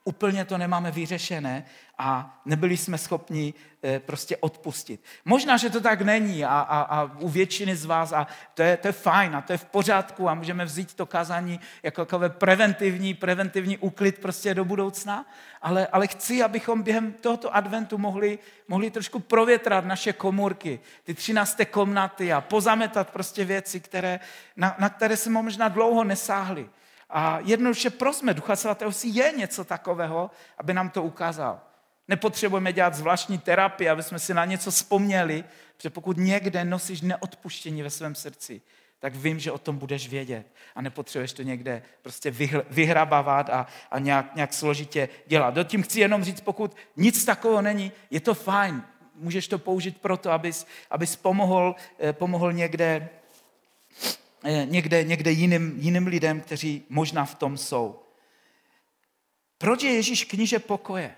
úplně 0.03 0.45
to 0.45 0.57
nemáme 0.57 0.91
vyřešené 0.91 1.65
a 1.97 2.41
nebyli 2.45 2.77
jsme 2.77 2.97
schopni 2.97 3.53
eh, 3.83 3.99
prostě 3.99 4.37
odpustit. 4.37 5.03
Možná, 5.25 5.57
že 5.57 5.69
to 5.69 5.81
tak 5.81 6.01
není 6.01 6.45
a, 6.45 6.59
a, 6.59 6.81
a 6.81 7.03
u 7.19 7.29
většiny 7.29 7.75
z 7.75 7.85
vás 7.85 8.11
a 8.11 8.27
to 8.53 8.61
je, 8.61 8.77
to 8.77 8.87
je 8.87 8.91
fajn 8.91 9.35
a 9.35 9.41
to 9.41 9.51
je 9.51 9.57
v 9.57 9.65
pořádku 9.65 10.29
a 10.29 10.33
můžeme 10.33 10.65
vzít 10.65 10.93
to 10.93 11.05
kázání 11.05 11.59
jako 11.83 12.05
takové 12.05 12.29
preventivní, 12.29 13.13
preventivní 13.13 13.77
úklid 13.77 14.19
prostě 14.19 14.53
do 14.53 14.65
budoucna, 14.65 15.25
ale, 15.61 15.87
ale 15.87 16.07
chci, 16.07 16.43
abychom 16.43 16.81
během 16.81 17.13
tohoto 17.13 17.55
adventu 17.55 17.97
mohli, 17.97 18.39
mohli 18.67 18.91
trošku 18.91 19.19
provětrat 19.19 19.85
naše 19.85 20.13
komůrky, 20.13 20.79
ty 21.03 21.13
třinácté 21.13 21.65
komnaty 21.65 22.33
a 22.33 22.41
pozametat 22.41 23.09
prostě 23.09 23.45
věci, 23.45 23.79
které, 23.79 24.19
na, 24.57 24.75
na 24.79 24.89
které 24.89 25.17
jsme 25.17 25.41
možná 25.41 25.67
dlouho 25.67 26.03
nesáhli. 26.03 26.69
A 27.09 27.39
jednoduše 27.39 27.89
prosme 27.89 28.33
Ducha 28.33 28.55
Svatého, 28.55 28.91
si 28.91 29.07
je 29.07 29.31
něco 29.31 29.63
takového, 29.63 30.31
aby 30.57 30.73
nám 30.73 30.89
to 30.89 31.03
ukázal. 31.03 31.61
Nepotřebujeme 32.07 32.73
dělat 32.73 32.95
zvláštní 32.95 33.37
terapii, 33.37 33.89
aby 33.89 34.03
jsme 34.03 34.19
si 34.19 34.33
na 34.33 34.45
něco 34.45 34.71
vzpomněli, 34.71 35.43
protože 35.77 35.89
pokud 35.89 36.17
někde 36.17 36.65
nosíš 36.65 37.01
neodpuštění 37.01 37.81
ve 37.81 37.89
svém 37.89 38.15
srdci, 38.15 38.61
tak 38.99 39.15
vím, 39.15 39.39
že 39.39 39.51
o 39.51 39.57
tom 39.57 39.77
budeš 39.77 40.09
vědět 40.09 40.47
a 40.75 40.81
nepotřebuješ 40.81 41.33
to 41.33 41.43
někde 41.43 41.81
prostě 42.01 42.31
vyhrabávat 42.69 43.49
a, 43.49 43.67
a 43.91 43.99
nějak, 43.99 44.35
nějak 44.35 44.53
složitě 44.53 45.09
dělat. 45.27 45.53
Do 45.53 45.63
tím 45.63 45.83
chci 45.83 45.99
jenom 45.99 46.23
říct, 46.23 46.41
pokud 46.41 46.75
nic 46.95 47.25
takového 47.25 47.61
není, 47.61 47.91
je 48.11 48.19
to 48.19 48.33
fajn, 48.33 48.83
můžeš 49.15 49.47
to 49.47 49.59
použít 49.59 50.01
proto, 50.01 50.31
abys, 50.31 50.67
abys 50.89 51.15
pomohl, 51.15 51.75
eh, 51.99 52.13
pomohl 52.13 52.53
někde 52.53 53.09
někde, 54.65 55.03
někde 55.03 55.31
jiným, 55.31 55.73
jiným 55.79 56.07
lidem, 56.07 56.41
kteří 56.41 56.85
možná 56.89 57.25
v 57.25 57.35
tom 57.35 57.57
jsou. 57.57 58.03
Proč 59.57 59.83
je 59.83 59.91
Ježíš 59.91 60.23
kníže 60.23 60.59
pokoje? 60.59 61.15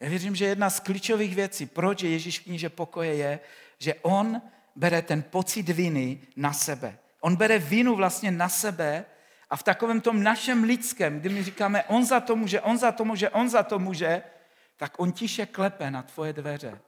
Já 0.00 0.08
věřím, 0.08 0.36
že 0.36 0.44
jedna 0.44 0.70
z 0.70 0.80
klíčových 0.80 1.34
věcí, 1.34 1.66
proč 1.66 2.02
je 2.02 2.10
Ježíš 2.10 2.38
kníže 2.38 2.68
pokoje, 2.68 3.14
je, 3.14 3.40
že 3.78 3.94
on 3.94 4.42
bere 4.76 5.02
ten 5.02 5.22
pocit 5.22 5.68
viny 5.68 6.20
na 6.36 6.52
sebe. 6.52 6.98
On 7.20 7.36
bere 7.36 7.58
vinu 7.58 7.96
vlastně 7.96 8.30
na 8.30 8.48
sebe 8.48 9.04
a 9.50 9.56
v 9.56 9.62
takovém 9.62 10.00
tom 10.00 10.22
našem 10.22 10.64
lidském, 10.64 11.20
kdy 11.20 11.28
my 11.28 11.44
říkáme, 11.44 11.84
on 11.84 12.04
za 12.04 12.20
to 12.20 12.36
může, 12.36 12.60
on 12.60 12.78
za 12.78 12.92
to 12.92 13.04
může, 13.04 13.30
on 13.30 13.48
za 13.48 13.62
to 13.62 13.78
může, 13.78 14.22
tak 14.76 15.00
on 15.00 15.12
tiše 15.12 15.46
klepe 15.46 15.90
na 15.90 16.02
tvoje 16.02 16.32
dveře. 16.32 16.80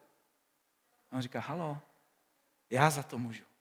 On 1.13 1.23
říká, 1.23 1.41
halo, 1.41 1.79
já 2.71 2.91
za 2.91 3.03
to 3.03 3.19
můžu. 3.19 3.52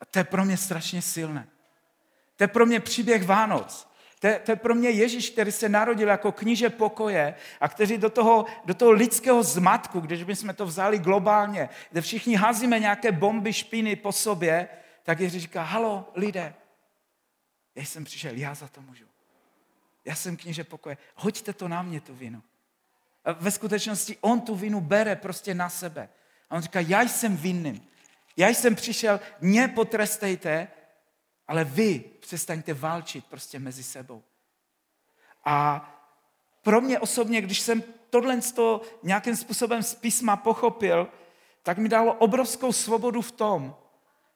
A 0.00 0.04
to 0.04 0.18
je 0.18 0.24
pro 0.24 0.44
mě 0.44 0.56
strašně 0.56 1.02
silné. 1.02 1.48
To 2.36 2.44
je 2.44 2.48
pro 2.48 2.66
mě 2.66 2.80
příběh 2.80 3.26
Vánoc. 3.26 3.88
To 4.20 4.26
je, 4.26 4.38
to 4.38 4.52
je 4.52 4.56
pro 4.56 4.74
mě 4.74 4.90
Ježíš, 4.90 5.30
který 5.30 5.52
se 5.52 5.68
narodil 5.68 6.08
jako 6.08 6.32
kníže 6.32 6.70
pokoje 6.70 7.34
a 7.60 7.68
kteří 7.68 7.98
do 7.98 8.10
toho, 8.10 8.46
do 8.64 8.74
toho 8.74 8.90
lidského 8.90 9.42
zmatku, 9.42 10.00
když 10.00 10.22
bychom 10.24 10.54
to 10.54 10.66
vzali 10.66 10.98
globálně, 10.98 11.68
kde 11.90 12.00
všichni 12.00 12.34
házíme 12.34 12.78
nějaké 12.78 13.12
bomby 13.12 13.52
špíny 13.52 13.96
po 13.96 14.12
sobě, 14.12 14.68
tak 15.02 15.20
Ježíš 15.20 15.42
říká, 15.42 15.62
halo, 15.62 16.10
lidé, 16.14 16.54
já 17.74 17.84
jsem 17.84 18.04
přišel, 18.04 18.34
já 18.34 18.54
za 18.54 18.68
to 18.68 18.80
můžu. 18.80 19.04
Já 20.04 20.14
jsem 20.14 20.36
kníže 20.36 20.64
pokoje, 20.64 20.96
hoďte 21.14 21.52
to 21.52 21.68
na 21.68 21.82
mě, 21.82 22.00
tu 22.00 22.14
vinu. 22.14 22.42
A 23.24 23.32
ve 23.32 23.50
skutečnosti 23.50 24.16
on 24.20 24.40
tu 24.40 24.54
vinu 24.54 24.80
bere 24.80 25.16
prostě 25.16 25.54
na 25.54 25.68
sebe. 25.68 26.08
A 26.50 26.54
on 26.54 26.62
říká, 26.62 26.80
já 26.80 27.02
jsem 27.02 27.36
vinným. 27.36 27.88
Já 28.38 28.48
jsem 28.48 28.74
přišel, 28.74 29.20
mě 29.40 29.68
potrestejte, 29.68 30.68
ale 31.48 31.64
vy 31.64 32.04
přestaňte 32.20 32.74
válčit 32.74 33.26
prostě 33.26 33.58
mezi 33.58 33.82
sebou. 33.82 34.22
A 35.44 35.84
pro 36.62 36.80
mě 36.80 36.98
osobně, 36.98 37.40
když 37.40 37.60
jsem 37.60 37.82
tohle 38.10 38.40
toho 38.40 38.80
nějakým 39.02 39.36
způsobem 39.36 39.82
z 39.82 39.94
písma 39.94 40.36
pochopil, 40.36 41.08
tak 41.62 41.78
mi 41.78 41.88
dalo 41.88 42.14
obrovskou 42.14 42.72
svobodu 42.72 43.22
v 43.22 43.32
tom, 43.32 43.76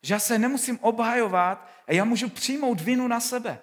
že 0.03 0.15
já 0.15 0.21
se 0.21 0.39
nemusím 0.39 0.79
obhajovat 0.83 1.69
a 1.87 1.93
já 1.93 2.05
můžu 2.05 2.29
přijmout 2.29 2.81
vinu 2.81 3.09
na 3.09 3.21
sebe. 3.21 3.59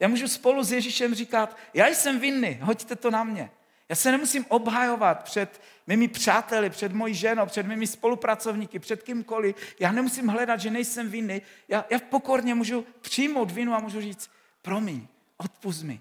Já 0.00 0.08
můžu 0.08 0.28
spolu 0.28 0.64
s 0.64 0.72
Ježíšem 0.72 1.14
říkat, 1.14 1.56
já 1.74 1.86
jsem 1.86 2.20
vinný, 2.20 2.58
hoďte 2.62 2.96
to 2.96 3.10
na 3.10 3.24
mě. 3.24 3.50
Já 3.88 3.96
se 3.96 4.12
nemusím 4.12 4.46
obhajovat 4.48 5.22
před 5.22 5.60
mými 5.86 6.08
přáteli, 6.08 6.70
před 6.70 6.92
mojí 6.92 7.14
ženou, 7.14 7.46
před 7.46 7.66
mými 7.66 7.86
spolupracovníky, 7.86 8.78
před 8.78 9.02
kýmkoliv. 9.02 9.56
Já 9.80 9.92
nemusím 9.92 10.28
hledat, 10.28 10.60
že 10.60 10.70
nejsem 10.70 11.10
vinný. 11.10 11.42
Já, 11.68 11.84
já 11.90 11.98
pokorně 11.98 12.54
můžu 12.54 12.86
přijmout 13.00 13.50
vinu 13.50 13.74
a 13.74 13.78
můžu 13.78 14.00
říct, 14.00 14.30
promiň, 14.62 15.06
odpust 15.36 15.82
mi. 15.82 16.00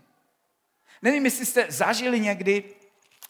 Nevím, 1.01 1.25
jestli 1.25 1.45
jste 1.45 1.65
zažili 1.69 2.19
někdy, 2.19 2.63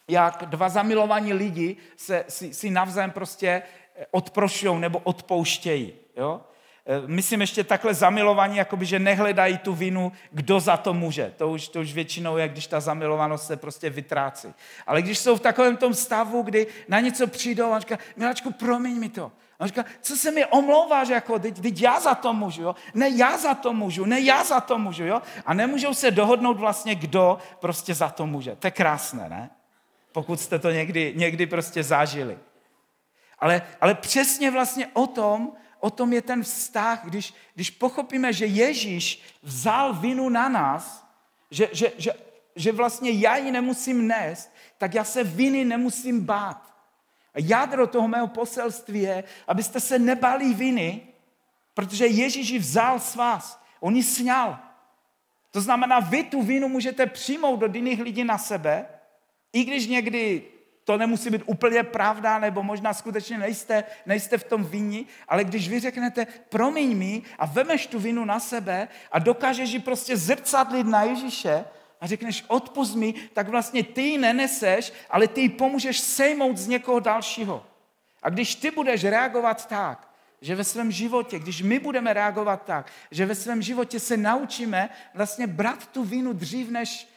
jak 0.08 0.46
dva 0.46 0.70
zamilovaní 0.70 1.34
lidi 1.34 1.78
se, 1.96 2.26
si, 2.28 2.54
si 2.54 2.70
navzájem 2.70 3.12
prostě 3.12 3.64
odprošují 4.12 4.80
nebo 4.80 5.00
odpouštějí. 5.00 5.94
Jo? 6.18 6.42
Eh, 6.89 7.08
myslím 7.08 7.41
ještě 7.41 7.63
takhle 7.63 7.94
zamilovaní, 7.94 8.58
jakoby, 8.58 8.86
že 8.86 9.00
nehledají 9.00 9.58
tu 9.58 9.74
vinu, 9.74 10.12
kdo 10.32 10.60
za 10.60 10.77
to 10.77 10.94
může. 10.94 11.34
To 11.38 11.50
už, 11.50 11.67
to 11.67 11.82
už 11.82 11.94
většinou 11.94 12.38
je, 12.38 12.48
když 12.48 12.67
ta 12.67 12.79
zamilovanost 12.79 13.48
se 13.48 13.58
prostě 13.58 13.89
vytrácí. 13.89 14.53
Ale 14.88 15.01
když 15.01 15.20
jsou 15.20 15.36
v 15.36 15.39
takovém 15.39 15.77
tom 15.77 15.94
stavu, 15.94 16.41
kdy 16.41 16.67
na 16.88 17.00
něco 17.00 17.27
přijdou 17.27 17.72
a 17.72 17.79
říká, 17.79 17.98
miláčku, 18.15 18.51
promiň 18.51 19.00
mi 19.00 19.10
to. 19.10 19.32
A 19.60 19.67
říká, 19.67 19.86
co 20.01 20.15
se 20.15 20.32
mi 20.32 20.46
omlouváš, 20.46 21.08
jako, 21.08 21.39
teď, 21.39 21.62
teď 21.62 21.82
já 21.82 22.00
za 22.00 22.15
to 22.15 22.34
můžu, 22.34 22.62
jo? 22.62 22.75
Ne, 22.94 23.10
já 23.10 23.38
za 23.38 23.53
to 23.53 23.74
můžu, 23.74 24.06
ne, 24.06 24.20
já 24.20 24.44
za 24.44 24.60
to 24.60 24.77
můžu, 24.77 25.06
jo? 25.06 25.22
A 25.46 25.53
nemůžou 25.53 25.94
se 25.94 26.12
dohodnout 26.12 26.58
vlastně, 26.58 26.96
kdo 26.96 27.38
prostě 27.60 27.94
za 27.94 28.10
to 28.10 28.25
může. 28.25 28.56
To 28.56 28.67
je 28.67 28.72
krásné, 28.72 29.29
ne? 29.29 29.50
Pokud 30.12 30.39
jste 30.39 30.60
to 30.60 30.72
někdy, 30.72 31.13
někdy 31.15 31.46
prostě 31.46 31.84
zažili. 31.84 32.38
Ale, 33.39 33.62
ale 33.82 33.96
přesně 33.96 34.51
vlastně 34.51 34.88
o 34.94 35.08
tom, 35.08 35.51
o 35.79 35.89
tom 35.89 36.13
je 36.13 36.22
ten 36.22 36.43
vztah, 36.43 37.05
když, 37.05 37.34
když 37.55 37.69
pochopíme, 37.69 38.34
že 38.34 38.46
Ježíš 38.46 39.22
vzal 39.43 39.93
vinu 39.93 40.29
na 40.29 40.50
nás, 40.50 41.07
že, 41.51 41.69
že, 41.72 41.91
že, 41.98 42.12
že 42.55 42.72
vlastně 42.72 43.12
já 43.12 43.38
ji 43.38 43.51
nemusím 43.51 44.07
nést, 44.07 44.51
tak 44.77 44.93
já 44.93 45.03
se 45.03 45.24
viny 45.24 45.65
nemusím 45.65 46.25
bát. 46.25 46.74
A 47.34 47.39
jádro 47.39 47.88
toho 47.88 48.07
mého 48.07 48.27
poselství 48.27 49.01
je, 49.01 49.24
abyste 49.48 49.79
se 49.79 50.00
nebali 50.00 50.53
viny, 50.53 51.01
protože 51.74 52.07
Ježíš 52.07 52.50
ji 52.50 52.60
vzal 52.60 53.00
s 53.00 53.15
vás. 53.15 53.63
On 53.79 53.96
ji 53.96 54.03
sňal. 54.03 54.60
To 55.51 55.62
znamená, 55.62 56.00
vy 56.00 56.24
tu 56.24 56.41
vinu 56.41 56.67
můžete 56.69 57.05
přijmout 57.05 57.60
do 57.60 57.69
jiných 57.74 58.01
lidí 58.01 58.24
na 58.24 58.38
sebe, 58.38 58.88
i 59.53 59.63
když 59.63 59.88
někdy 59.88 60.43
to 60.88 60.98
nemusí 60.98 61.29
být 61.29 61.41
úplně 61.46 61.84
pravda, 61.84 62.39
nebo 62.39 62.63
možná 62.63 62.94
skutečně 62.94 63.38
nejste, 63.38 63.84
nejste 64.06 64.38
v 64.38 64.44
tom 64.44 64.63
vinni, 64.63 65.06
ale 65.27 65.44
když 65.44 65.70
vy 65.70 65.79
řeknete, 65.79 66.27
promiň 66.50 66.98
mi 66.98 67.22
a 67.39 67.46
vemeš 67.46 67.88
tu 67.88 68.00
vinu 68.00 68.25
na 68.25 68.39
sebe 68.39 68.88
a 69.12 69.20
dokážeš 69.20 69.70
ji 69.70 69.79
prostě 69.79 70.17
zrcadlit 70.17 70.88
na 70.88 71.03
Ježíše 71.03 71.65
a 72.01 72.08
řekneš, 72.08 72.46
odpust 72.48 72.96
mi, 72.96 73.13
tak 73.34 73.48
vlastně 73.48 73.84
ty 73.84 74.01
ji 74.01 74.18
neneseš, 74.18 74.94
ale 75.09 75.27
ty 75.27 75.42
ji 75.42 75.50
pomůžeš 75.50 76.00
sejmout 76.00 76.57
z 76.57 76.68
někoho 76.68 77.00
dalšího. 77.00 77.66
A 78.24 78.29
když 78.29 78.55
ty 78.55 78.72
budeš 78.72 79.03
reagovat 79.03 79.68
tak, 79.68 80.09
že 80.42 80.55
ve 80.55 80.64
svém 80.64 80.92
životě, 80.92 81.40
když 81.40 81.62
my 81.62 81.79
budeme 81.79 82.14
reagovat 82.14 82.66
tak, 82.66 82.92
že 83.12 83.25
ve 83.25 83.35
svém 83.35 83.62
životě 83.62 84.00
se 84.00 84.18
naučíme 84.18 84.90
vlastně 85.14 85.48
brát 85.48 85.88
tu 85.88 86.03
vinu 86.03 86.33
dřív, 86.33 86.70
než, 86.70 87.07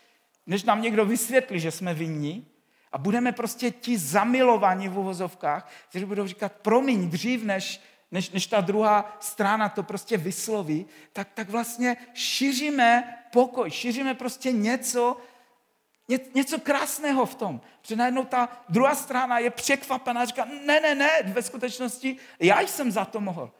než 0.46 0.64
nám 0.64 0.82
někdo 0.82 1.06
vysvětlí, 1.06 1.60
že 1.60 1.70
jsme 1.70 1.94
vinní, 1.94 2.49
a 2.92 2.98
budeme 2.98 3.32
prostě 3.32 3.70
ti 3.70 3.98
zamilovaní 3.98 4.88
v 4.88 4.98
uvozovkách, 4.98 5.70
kteří 5.88 6.04
budou 6.04 6.26
říkat, 6.26 6.52
promiň, 6.52 7.10
dřív 7.10 7.44
než, 7.44 7.80
než, 8.10 8.30
než 8.30 8.46
ta 8.46 8.60
druhá 8.60 9.16
strana 9.20 9.68
to 9.68 9.82
prostě 9.82 10.16
vysloví, 10.16 10.86
tak, 11.12 11.28
tak 11.34 11.50
vlastně 11.50 11.96
šíříme 12.14 13.16
pokoj, 13.32 13.70
šíříme 13.70 14.14
prostě 14.14 14.52
něco, 14.52 15.16
ně, 16.08 16.18
něco 16.34 16.60
krásného 16.60 17.26
v 17.26 17.34
tom. 17.34 17.60
Protože 17.82 17.96
najednou 17.96 18.24
ta 18.24 18.48
druhá 18.68 18.94
strana 18.94 19.38
je 19.38 19.50
překvapená 19.50 20.20
a 20.20 20.24
říká, 20.24 20.44
ne, 20.44 20.80
ne, 20.80 20.94
ne, 20.94 21.10
ve 21.22 21.42
skutečnosti 21.42 22.16
já 22.40 22.60
jsem 22.60 22.90
za 22.90 23.04
to 23.04 23.20
mohl. 23.20 23.52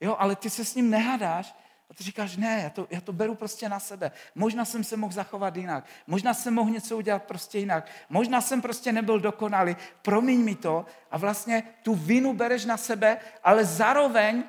Jo, 0.00 0.16
ale 0.18 0.36
ty 0.36 0.50
se 0.50 0.64
s 0.64 0.74
ním 0.74 0.90
nehadáš, 0.90 1.54
a 1.90 1.94
ty 1.94 2.04
říkáš, 2.04 2.36
ne, 2.36 2.60
já 2.62 2.70
to, 2.70 2.86
já 2.90 3.00
to 3.00 3.12
beru 3.12 3.34
prostě 3.34 3.68
na 3.68 3.80
sebe. 3.80 4.10
Možná 4.34 4.64
jsem 4.64 4.84
se 4.84 4.96
mohl 4.96 5.12
zachovat 5.12 5.56
jinak. 5.56 5.84
Možná 6.06 6.34
jsem 6.34 6.54
mohl 6.54 6.70
něco 6.70 6.96
udělat 6.96 7.22
prostě 7.22 7.58
jinak. 7.58 7.90
Možná 8.08 8.40
jsem 8.40 8.62
prostě 8.62 8.92
nebyl 8.92 9.20
dokonalý. 9.20 9.76
Promiň 10.02 10.40
mi 10.40 10.54
to. 10.54 10.86
A 11.10 11.18
vlastně 11.18 11.62
tu 11.82 11.94
vinu 11.94 12.32
bereš 12.34 12.64
na 12.64 12.76
sebe, 12.76 13.18
ale 13.44 13.64
zároveň 13.64 14.44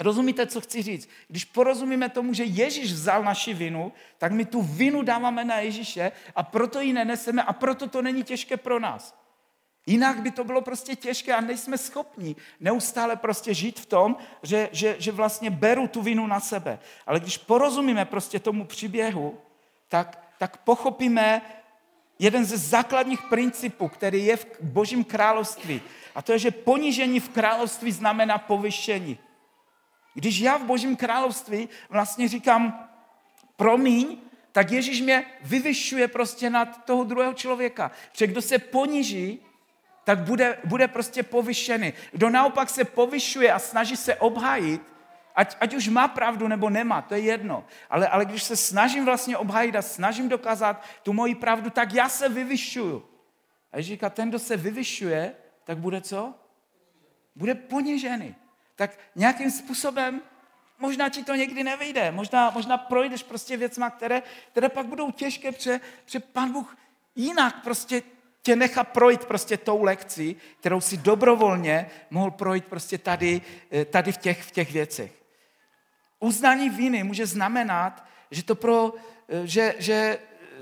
Rozumíte, 0.00 0.46
co 0.46 0.60
chci 0.60 0.82
říct? 0.82 1.08
Když 1.28 1.44
porozumíme 1.44 2.08
tomu, 2.08 2.34
že 2.34 2.44
Ježíš 2.44 2.92
vzal 2.92 3.24
naši 3.24 3.54
vinu, 3.54 3.92
tak 4.18 4.32
my 4.32 4.44
tu 4.44 4.62
vinu 4.62 5.02
dáváme 5.02 5.44
na 5.44 5.58
Ježíše 5.58 6.12
a 6.34 6.42
proto 6.42 6.80
ji 6.80 6.92
neneseme 6.92 7.42
a 7.42 7.52
proto 7.52 7.88
to 7.88 8.02
není 8.02 8.22
těžké 8.22 8.56
pro 8.56 8.80
nás. 8.80 9.18
Jinak 9.88 10.20
by 10.20 10.30
to 10.30 10.44
bylo 10.44 10.60
prostě 10.60 10.96
těžké 10.96 11.34
a 11.34 11.40
nejsme 11.40 11.78
schopni 11.78 12.36
neustále 12.60 13.16
prostě 13.16 13.54
žít 13.54 13.80
v 13.80 13.86
tom, 13.86 14.16
že, 14.42 14.68
že, 14.72 14.96
že 14.98 15.12
vlastně 15.12 15.50
beru 15.50 15.88
tu 15.88 16.02
vinu 16.02 16.26
na 16.26 16.40
sebe. 16.40 16.78
Ale 17.06 17.20
když 17.20 17.38
porozumíme 17.38 18.04
prostě 18.04 18.38
tomu 18.38 18.64
příběhu, 18.64 19.38
tak, 19.88 20.34
tak 20.38 20.56
pochopíme 20.56 21.42
jeden 22.18 22.44
ze 22.44 22.56
základních 22.56 23.22
principů, 23.22 23.88
který 23.88 24.26
je 24.26 24.36
v 24.36 24.46
božím 24.60 25.04
království. 25.04 25.80
A 26.14 26.22
to 26.22 26.32
je, 26.32 26.38
že 26.38 26.50
ponížení 26.50 27.20
v 27.20 27.28
království 27.28 27.92
znamená 27.92 28.38
povyšení. 28.38 29.18
Když 30.14 30.38
já 30.38 30.56
v 30.56 30.64
božím 30.64 30.96
království 30.96 31.68
vlastně 31.88 32.28
říkám 32.28 32.88
promiň, 33.56 34.16
tak 34.52 34.70
Ježíš 34.70 35.00
mě 35.00 35.24
vyvyšuje 35.42 36.08
prostě 36.08 36.50
nad 36.50 36.84
toho 36.84 37.04
druhého 37.04 37.34
člověka. 37.34 37.90
Protože 38.12 38.26
kdo 38.26 38.42
se 38.42 38.58
poníží, 38.58 39.47
tak 40.08 40.18
bude, 40.18 40.58
bude 40.64 40.88
prostě 40.88 41.22
povyšený. 41.22 41.92
Kdo 42.12 42.30
naopak 42.30 42.70
se 42.70 42.84
povyšuje 42.84 43.52
a 43.52 43.58
snaží 43.58 43.96
se 43.96 44.14
obhájit, 44.14 44.82
ať, 45.34 45.56
ať 45.60 45.74
už 45.74 45.88
má 45.88 46.08
pravdu 46.08 46.48
nebo 46.48 46.70
nemá, 46.70 47.02
to 47.02 47.14
je 47.14 47.20
jedno. 47.20 47.64
Ale, 47.90 48.08
ale 48.08 48.24
když 48.24 48.42
se 48.42 48.56
snažím 48.56 49.04
vlastně 49.04 49.36
obhájit 49.36 49.76
a 49.76 49.82
snažím 49.82 50.28
dokázat 50.28 50.84
tu 51.02 51.12
moji 51.12 51.34
pravdu, 51.34 51.70
tak 51.70 51.92
já 51.92 52.08
se 52.08 52.28
vyvyšuju. 52.28 53.04
A 53.72 53.76
Ježíš 53.76 53.92
říká, 53.92 54.10
ten, 54.10 54.28
kdo 54.28 54.38
se 54.38 54.56
vyvyšuje, 54.56 55.34
tak 55.64 55.78
bude 55.78 56.00
co? 56.00 56.34
Bude 57.36 57.54
poněžený. 57.54 58.34
Tak 58.76 58.98
nějakým 59.14 59.50
způsobem 59.50 60.20
možná 60.78 61.08
ti 61.08 61.24
to 61.24 61.34
někdy 61.34 61.64
nevyjde, 61.64 62.12
možná, 62.12 62.50
možná 62.50 62.78
projdeš 62.78 63.22
prostě 63.22 63.56
věcma, 63.56 63.90
které, 63.90 64.22
které 64.52 64.68
pak 64.68 64.86
budou 64.86 65.10
těžké, 65.10 65.52
protože, 65.52 65.80
protože 66.04 66.20
pan 66.20 66.52
Bůh 66.52 66.76
jinak 67.14 67.62
prostě 67.62 68.02
tě 68.48 68.56
nechá 68.56 68.84
projít 68.84 69.24
prostě 69.24 69.56
tou 69.56 69.82
lekcí, 69.82 70.36
kterou 70.60 70.80
si 70.80 70.96
dobrovolně 70.96 71.90
mohl 72.10 72.30
projít 72.30 72.64
prostě 72.64 72.98
tady, 72.98 73.40
eh, 73.72 73.84
tady 73.84 74.12
v, 74.12 74.16
těch, 74.16 74.42
v 74.42 74.50
těch 74.50 74.72
věcech. 74.72 75.12
Uznání 76.20 76.70
viny 76.70 77.04
může 77.04 77.26
znamenat, 77.26 78.04
že, 78.30 78.42
to 78.42 78.54
pro, 78.54 78.92
eh, 79.28 79.46
že, 79.46 79.74
že, 79.78 80.18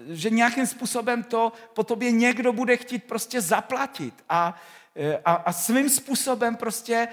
že 0.08 0.30
nějakým 0.30 0.66
způsobem 0.66 1.22
to 1.22 1.52
po 1.74 1.84
tobě 1.84 2.10
někdo 2.10 2.52
bude 2.52 2.76
chtít 2.76 3.04
prostě 3.04 3.40
zaplatit 3.40 4.14
a, 4.28 4.58
eh, 4.96 5.22
a, 5.24 5.32
a 5.46 5.52
svým 5.52 5.86
způsobem 5.88 6.56
prostě 6.56 7.08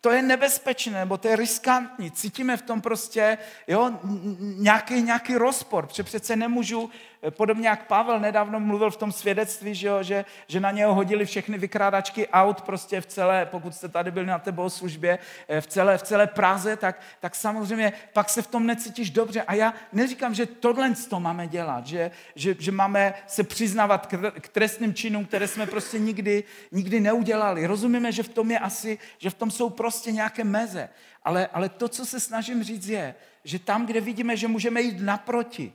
to 0.00 0.10
je 0.10 0.22
nebezpečné, 0.22 0.98
nebo 1.02 1.18
to 1.18 1.28
je 1.28 1.36
riskantní. 1.36 2.10
Cítíme 2.10 2.56
v 2.56 2.62
tom 2.62 2.80
prostě 2.80 3.38
jo, 3.66 3.90
nějaký, 4.38 5.02
nějaký 5.02 5.34
rozpor. 5.34 5.86
Protože 5.86 6.02
přece 6.02 6.36
nemůžu 6.36 6.90
Podobně 7.30 7.68
jak 7.68 7.86
Pavel 7.86 8.20
nedávno 8.20 8.60
mluvil 8.60 8.90
v 8.90 8.96
tom 8.96 9.12
svědectví, 9.12 9.74
že, 9.74 9.88
jo, 9.88 10.02
že, 10.02 10.24
že 10.46 10.60
na 10.60 10.70
něho 10.70 10.94
hodili 10.94 11.26
všechny 11.26 11.58
vykrádačky 11.58 12.28
aut 12.28 12.60
prostě 12.60 13.00
v 13.00 13.06
celé, 13.06 13.46
pokud 13.46 13.74
jste 13.74 13.88
tady 13.88 14.10
byli 14.10 14.26
na 14.26 14.38
té 14.38 14.52
bohoslužbě, 14.52 15.18
eh, 15.48 15.60
v 15.60 15.66
celé, 15.66 15.98
v 15.98 16.02
celé 16.02 16.26
Praze, 16.26 16.76
tak, 16.76 17.00
tak 17.20 17.34
samozřejmě 17.34 17.92
pak 18.12 18.28
se 18.28 18.42
v 18.42 18.46
tom 18.46 18.66
necítíš 18.66 19.10
dobře. 19.10 19.42
A 19.42 19.54
já 19.54 19.74
neříkám, 19.92 20.34
že 20.34 20.46
tohle 20.46 20.94
to 21.08 21.20
máme 21.20 21.46
dělat, 21.46 21.86
že, 21.86 22.10
že, 22.34 22.56
že 22.58 22.72
máme 22.72 23.14
se 23.26 23.42
přiznávat 23.42 24.06
k 24.40 24.48
trestným 24.48 24.94
činům, 24.94 25.24
které 25.24 25.48
jsme 25.48 25.66
prostě 25.66 25.98
nikdy, 25.98 26.44
nikdy 26.72 27.00
neudělali. 27.00 27.66
Rozumíme, 27.66 28.12
že 28.12 28.22
v 28.22 28.28
tom 28.28 28.50
je 28.50 28.58
asi, 28.58 28.98
že 29.18 29.30
v 29.30 29.34
tom 29.34 29.50
jsou 29.50 29.70
prostě 29.70 30.12
nějaké 30.12 30.44
meze. 30.44 30.88
Ale, 31.24 31.48
ale 31.52 31.68
to, 31.68 31.88
co 31.88 32.06
se 32.06 32.20
snažím 32.20 32.62
říct, 32.62 32.86
je, 32.86 33.14
že 33.44 33.58
tam, 33.58 33.86
kde 33.86 34.00
vidíme, 34.00 34.36
že 34.36 34.48
můžeme 34.48 34.80
jít 34.80 35.00
naproti, 35.00 35.72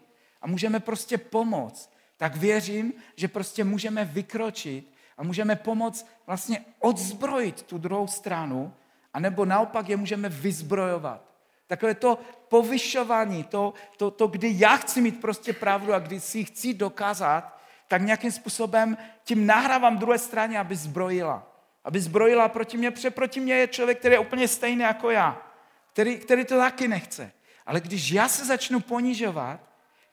můžeme 0.48 0.80
prostě 0.80 1.18
pomoct, 1.18 1.94
tak 2.18 2.36
věřím, 2.36 2.94
že 3.16 3.28
prostě 3.28 3.64
můžeme 3.64 4.06
vykročit 4.06 4.94
a 5.18 5.24
můžeme 5.24 5.56
pomoct 5.56 6.08
vlastně 6.28 6.66
odzbrojit 6.80 7.62
tu 7.62 7.78
druhou 7.78 8.08
stranu, 8.08 8.74
anebo 9.14 9.46
naopak 9.46 9.90
je 9.90 9.98
můžeme 9.98 10.30
vyzbrojovat. 10.30 11.28
Takové 11.68 11.96
to 11.96 12.20
povyšování, 12.48 13.44
to, 13.44 13.74
to, 13.98 14.12
to, 14.12 14.28
kdy 14.28 14.54
já 14.58 14.78
chci 14.78 15.02
mít 15.02 15.22
prostě 15.22 15.54
pravdu 15.54 15.94
a 15.94 16.00
kdy 16.00 16.20
si 16.20 16.44
chci 16.44 16.74
dokázat, 16.74 17.60
tak 17.88 18.02
nějakým 18.02 18.32
způsobem 18.32 18.98
tím 19.24 19.48
nahrávám 19.48 19.98
druhé 19.98 20.18
straně, 20.18 20.60
aby 20.60 20.76
zbrojila. 20.76 21.52
Aby 21.84 22.00
zbrojila 22.00 22.50
proti 22.50 22.78
mě, 22.78 22.92
protože 22.92 23.12
proti 23.12 23.40
mě 23.40 23.54
je 23.54 23.68
člověk, 23.68 24.00
který 24.00 24.14
je 24.16 24.20
úplně 24.20 24.48
stejný 24.48 24.82
jako 24.82 25.10
já, 25.10 25.42
který, 25.94 26.18
který 26.18 26.46
to 26.46 26.58
taky 26.58 26.88
nechce. 26.88 27.32
Ale 27.66 27.82
když 27.82 28.12
já 28.12 28.28
se 28.28 28.46
začnu 28.46 28.80
ponižovat, 28.80 29.60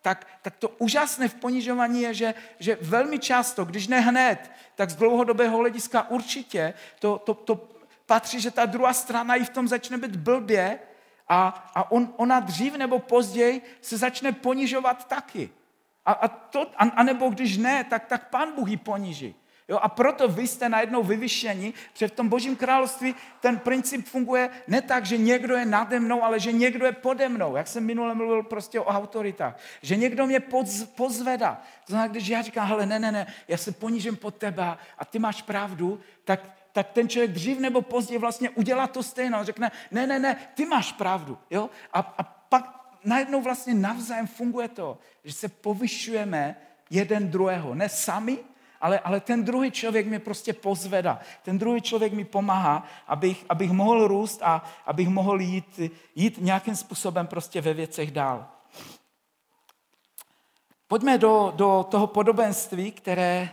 tak, 0.04 0.26
tak 0.42 0.56
to 0.56 0.68
úžasné 0.68 1.28
v 1.28 1.34
ponižování 1.34 2.02
je, 2.02 2.14
že, 2.14 2.34
že 2.58 2.78
velmi 2.80 3.18
často, 3.18 3.64
když 3.64 3.88
ne 3.88 4.00
hned, 4.00 4.52
tak 4.74 4.90
z 4.90 4.96
dlouhodobého 4.96 5.58
hlediska 5.58 6.10
určitě 6.10 6.74
to, 6.98 7.18
to, 7.18 7.34
to 7.34 7.68
patří, 8.06 8.40
že 8.40 8.50
ta 8.50 8.66
druhá 8.66 8.92
strana 8.92 9.34
i 9.34 9.44
v 9.44 9.48
tom 9.50 9.68
začne 9.68 9.98
být 9.98 10.16
blbě 10.16 10.78
a, 11.28 11.48
a 11.74 11.90
on, 11.90 12.12
ona 12.16 12.40
dřív 12.40 12.76
nebo 12.76 12.98
později 12.98 13.62
se 13.80 13.96
začne 13.96 14.32
ponižovat 14.32 15.08
taky. 15.08 15.50
A, 16.04 16.12
a, 16.12 16.28
to, 16.28 16.60
a, 16.76 16.84
a 16.84 17.02
nebo 17.02 17.28
když 17.28 17.56
ne, 17.56 17.84
tak, 17.84 18.04
tak 18.06 18.28
pán 18.28 18.52
Bůh 18.52 18.68
ji 18.68 18.76
poníží. 18.76 19.34
Jo, 19.68 19.78
a 19.82 19.88
proto 19.88 20.28
vy 20.28 20.46
jste 20.46 20.68
najednou 20.68 21.02
vyvyšení, 21.02 21.74
protože 21.92 22.08
v 22.08 22.10
tom 22.12 22.28
božím 22.28 22.56
království 22.56 23.14
ten 23.40 23.58
princip 23.58 24.06
funguje 24.06 24.50
ne 24.68 24.82
tak, 24.82 25.06
že 25.06 25.16
někdo 25.16 25.56
je 25.56 25.64
nade 25.64 26.00
mnou, 26.00 26.22
ale 26.22 26.40
že 26.40 26.52
někdo 26.52 26.86
je 26.86 26.92
pode 26.92 27.28
mnou. 27.28 27.56
Jak 27.56 27.68
jsem 27.68 27.84
minule 27.84 28.14
mluvil 28.14 28.42
prostě 28.42 28.80
o 28.80 28.84
autoritách. 28.84 29.58
Že 29.82 29.96
někdo 29.96 30.26
mě 30.26 30.40
poz, 30.40 30.84
pozvedá. 30.84 31.62
To 31.86 31.92
znamená, 31.92 32.12
když 32.12 32.28
já 32.28 32.42
říkám, 32.42 32.68
hele, 32.68 32.86
ne, 32.86 32.98
ne, 32.98 33.12
ne, 33.12 33.26
já 33.48 33.56
se 33.56 33.72
ponížím 33.72 34.16
pod 34.16 34.34
tebe 34.34 34.76
a 34.98 35.04
ty 35.04 35.18
máš 35.18 35.42
pravdu, 35.42 36.00
tak, 36.24 36.40
tak 36.72 36.90
ten 36.90 37.08
člověk 37.08 37.30
dřív 37.30 37.58
nebo 37.58 37.82
později 37.82 38.18
vlastně 38.18 38.50
udělá 38.50 38.86
to 38.86 39.02
stejné. 39.02 39.38
On 39.38 39.44
řekne, 39.44 39.70
ne, 39.90 40.06
ne, 40.06 40.18
ne, 40.18 40.36
ty 40.54 40.66
máš 40.66 40.92
pravdu. 40.92 41.38
Jo? 41.50 41.70
A, 41.92 42.14
a 42.18 42.22
pak 42.22 42.84
najednou 43.04 43.42
vlastně 43.42 43.74
navzájem 43.74 44.26
funguje 44.26 44.68
to, 44.68 44.98
že 45.24 45.32
se 45.32 45.48
povyšujeme 45.48 46.56
jeden 46.90 47.30
druhého. 47.30 47.74
Ne 47.74 47.88
sami, 47.88 48.38
ale, 48.84 48.98
ale 48.98 49.20
ten 49.20 49.44
druhý 49.44 49.70
člověk 49.70 50.06
mě 50.06 50.18
prostě 50.18 50.52
pozveda. 50.52 51.18
Ten 51.42 51.58
druhý 51.58 51.80
člověk 51.80 52.12
mi 52.12 52.24
pomáhá, 52.24 52.84
abych, 53.06 53.44
abych 53.48 53.70
mohl 53.70 54.08
růst 54.08 54.42
a 54.42 54.62
abych 54.86 55.08
mohl 55.08 55.40
jít, 55.40 55.80
jít 56.14 56.38
nějakým 56.40 56.76
způsobem 56.76 57.26
prostě 57.26 57.60
ve 57.60 57.74
věcech 57.74 58.10
dál. 58.10 58.46
Pojďme 60.88 61.18
do, 61.18 61.52
do 61.56 61.86
toho 61.90 62.06
podobenství, 62.06 62.92
které, 62.92 63.50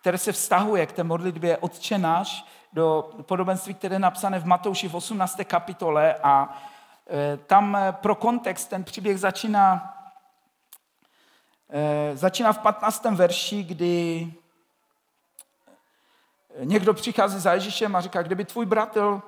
které 0.00 0.18
se 0.18 0.32
vztahuje 0.32 0.86
k 0.86 0.92
té 0.92 1.04
modlitbě 1.04 1.56
Otče 1.56 1.98
náš, 1.98 2.44
do 2.72 3.10
podobenství, 3.22 3.74
které 3.74 3.94
je 3.94 3.98
napsané 3.98 4.38
v 4.38 4.46
Matouši 4.46 4.88
v 4.88 4.94
18. 4.94 5.40
kapitole 5.44 6.14
a 6.14 6.58
e, 7.10 7.36
tam 7.36 7.78
pro 7.92 8.14
kontext 8.14 8.70
ten 8.70 8.84
příběh 8.84 9.20
začíná 9.20 9.94
e, 11.68 12.16
začíná 12.16 12.52
v 12.52 12.58
15. 12.58 13.04
verši, 13.04 13.62
kdy 13.62 14.32
někdo 16.64 16.94
přichází 16.94 17.38
za 17.38 17.52
Ježíšem 17.52 17.96
a 17.96 18.00
říká, 18.00 18.22
kdyby 18.22 18.44
tvůj 18.44 18.66
bratr, 18.66 19.20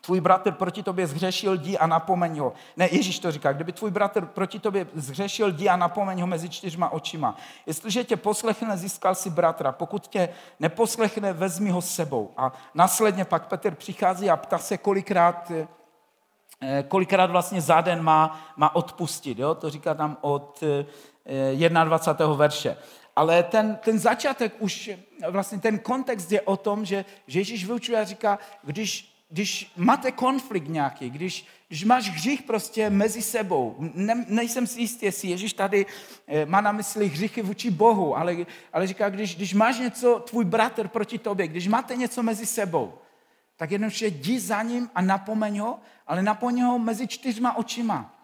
tvůj 0.00 0.20
bratr 0.20 0.52
proti 0.52 0.82
tobě 0.82 1.06
zhřešil, 1.06 1.54
jdi 1.54 1.78
a 1.78 1.86
napomeň 1.86 2.38
ho. 2.38 2.52
Ne, 2.76 2.88
Ježíš 2.92 3.18
to 3.18 3.32
říká, 3.32 3.52
kdyby 3.52 3.72
tvůj 3.72 3.90
bratr 3.90 4.26
proti 4.26 4.58
tobě 4.58 4.86
zhřešil, 4.94 5.48
jdi 5.48 5.68
a 5.68 5.76
napomeň 5.76 6.20
ho 6.20 6.26
mezi 6.26 6.48
čtyřma 6.48 6.88
očima. 6.88 7.36
Jestliže 7.66 8.04
tě 8.04 8.16
poslechne, 8.16 8.76
získal 8.76 9.14
si 9.14 9.30
bratra. 9.30 9.72
Pokud 9.72 10.06
tě 10.06 10.28
neposlechne, 10.60 11.32
vezmi 11.32 11.70
ho 11.70 11.82
s 11.82 11.94
sebou. 11.94 12.32
A 12.36 12.52
následně 12.74 13.24
pak 13.24 13.46
Petr 13.46 13.74
přichází 13.74 14.30
a 14.30 14.36
ptá 14.36 14.58
se, 14.58 14.78
kolikrát 14.78 15.50
eh, 15.50 16.82
kolikrát 16.88 17.30
vlastně 17.30 17.60
za 17.60 17.80
den 17.80 18.02
má, 18.02 18.40
má 18.56 18.74
odpustit. 18.76 19.38
Jo? 19.38 19.54
To 19.54 19.70
říká 19.70 19.94
tam 19.94 20.16
od 20.20 20.64
21. 21.84 22.34
Eh, 22.34 22.36
verše. 22.36 22.76
Ale 23.16 23.42
ten, 23.42 23.78
ten 23.84 23.98
začátek 23.98 24.54
už, 24.58 24.90
vlastně 25.30 25.58
ten 25.58 25.78
kontext 25.78 26.32
je 26.32 26.40
o 26.40 26.56
tom, 26.56 26.84
že, 26.84 27.04
že 27.26 27.40
Ježíš 27.40 27.64
vyučuje 27.64 28.00
a 28.00 28.04
říká, 28.04 28.38
když, 28.62 29.16
když 29.28 29.72
máte 29.76 30.12
konflikt 30.12 30.68
nějaký, 30.68 31.10
když, 31.10 31.46
když 31.68 31.84
máš 31.84 32.10
hřích 32.10 32.42
prostě 32.42 32.90
mezi 32.90 33.22
sebou, 33.22 33.76
ne, 33.94 34.24
nejsem 34.28 34.66
si 34.66 34.80
jistý, 34.80 35.06
jestli 35.06 35.28
Ježíš 35.28 35.52
tady 35.52 35.86
eh, 36.26 36.46
má 36.46 36.60
na 36.60 36.72
mysli 36.72 37.08
hříchy 37.08 37.42
vůči 37.42 37.70
Bohu, 37.70 38.16
ale, 38.16 38.36
ale 38.72 38.86
říká, 38.86 39.08
když, 39.08 39.36
když 39.36 39.54
máš 39.54 39.78
něco, 39.78 40.18
tvůj 40.18 40.44
bratr 40.44 40.88
proti 40.88 41.18
tobě, 41.18 41.48
když 41.48 41.68
máte 41.68 41.96
něco 41.96 42.22
mezi 42.22 42.46
sebou, 42.46 42.94
tak 43.56 43.70
jednoduše 43.70 44.06
jdi 44.06 44.40
za 44.40 44.62
ním 44.62 44.90
a 44.94 45.02
napomeň 45.02 45.58
ho, 45.58 45.78
ale 46.06 46.22
napomeň 46.22 46.62
ho 46.62 46.78
mezi 46.78 47.06
čtyřma 47.06 47.56
očima. 47.56 48.15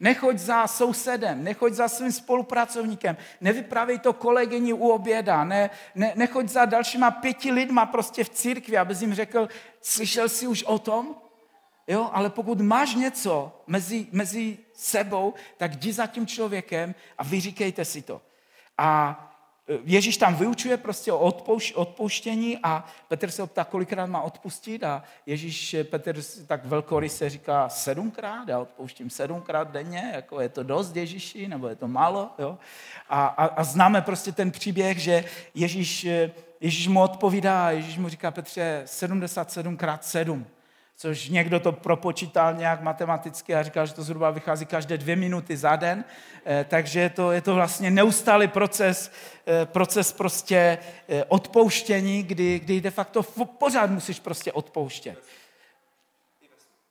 Nechoď 0.00 0.38
za 0.38 0.66
sousedem, 0.66 1.44
nechoď 1.44 1.72
za 1.72 1.88
svým 1.88 2.12
spolupracovníkem, 2.12 3.16
nevypravej 3.40 3.98
to 3.98 4.12
kolegyni 4.12 4.72
u 4.72 4.88
oběda, 4.88 5.44
ne, 5.44 5.70
ne, 5.94 6.12
nechoď 6.16 6.48
za 6.48 6.64
dalšíma 6.64 7.10
pěti 7.10 7.52
lidma 7.52 7.86
prostě 7.86 8.24
v 8.24 8.28
církvi, 8.28 8.76
abys 8.76 9.00
jim 9.00 9.14
řekl, 9.14 9.48
slyšel 9.80 10.28
jsi 10.28 10.46
už 10.46 10.62
o 10.62 10.78
tom? 10.78 11.16
Jo, 11.86 12.10
ale 12.12 12.30
pokud 12.30 12.60
máš 12.60 12.94
něco 12.94 13.62
mezi, 13.66 14.06
mezi 14.12 14.58
sebou, 14.72 15.34
tak 15.56 15.74
jdi 15.74 15.92
za 15.92 16.06
tím 16.06 16.26
člověkem 16.26 16.94
a 17.18 17.24
vyříkejte 17.24 17.84
si 17.84 18.02
to. 18.02 18.22
A 18.78 19.22
Ježíš 19.84 20.16
tam 20.16 20.34
vyučuje 20.34 20.76
prostě 20.76 21.12
o 21.12 21.18
odpouš, 21.18 21.72
odpouštění 21.72 22.58
a 22.62 22.84
Petr 23.08 23.30
se 23.30 23.42
optá, 23.42 23.64
kolikrát 23.64 24.06
má 24.06 24.20
odpustit 24.20 24.84
a 24.84 25.02
Ježíš, 25.26 25.76
Petr 25.90 26.22
tak 26.46 26.64
velkoryse 26.64 27.30
říká 27.30 27.68
sedmkrát, 27.68 28.48
já 28.48 28.58
odpouštím 28.58 29.10
sedmkrát 29.10 29.70
denně, 29.70 30.10
jako 30.14 30.40
je 30.40 30.48
to 30.48 30.62
dost 30.62 30.96
Ježíši, 30.96 31.48
nebo 31.48 31.68
je 31.68 31.76
to 31.76 31.88
málo, 31.88 32.30
jo? 32.38 32.58
A, 33.08 33.26
a, 33.26 33.44
a 33.44 33.64
známe 33.64 34.02
prostě 34.02 34.32
ten 34.32 34.50
příběh, 34.50 34.98
že 34.98 35.24
Ježíš, 35.54 36.06
Ježíš 36.60 36.88
mu 36.88 37.02
odpovídá 37.02 37.70
Ježíš 37.70 37.98
mu 37.98 38.08
říká, 38.08 38.30
Petře, 38.30 38.82
77 38.84 39.76
krát 39.76 40.04
7 40.04 40.46
což 40.96 41.28
někdo 41.28 41.60
to 41.60 41.72
propočítal 41.72 42.54
nějak 42.54 42.82
matematicky 42.82 43.54
a 43.54 43.62
říkal, 43.62 43.86
že 43.86 43.94
to 43.94 44.02
zhruba 44.02 44.30
vychází 44.30 44.66
každé 44.66 44.98
dvě 44.98 45.16
minuty 45.16 45.56
za 45.56 45.76
den, 45.76 46.04
eh, 46.46 46.66
takže 46.68 47.00
je 47.00 47.10
to, 47.10 47.32
je 47.32 47.40
to 47.40 47.54
vlastně 47.54 47.90
neustálý 47.90 48.48
proces, 48.48 49.12
eh, 49.46 49.66
proces 49.66 50.12
prostě 50.12 50.78
eh, 51.08 51.24
odpouštění, 51.24 52.22
kdy, 52.22 52.58
kdy 52.58 52.80
de 52.80 52.90
facto 52.90 53.22
pořád 53.58 53.90
musíš 53.90 54.20
prostě 54.20 54.52
odpouštět. 54.52 55.18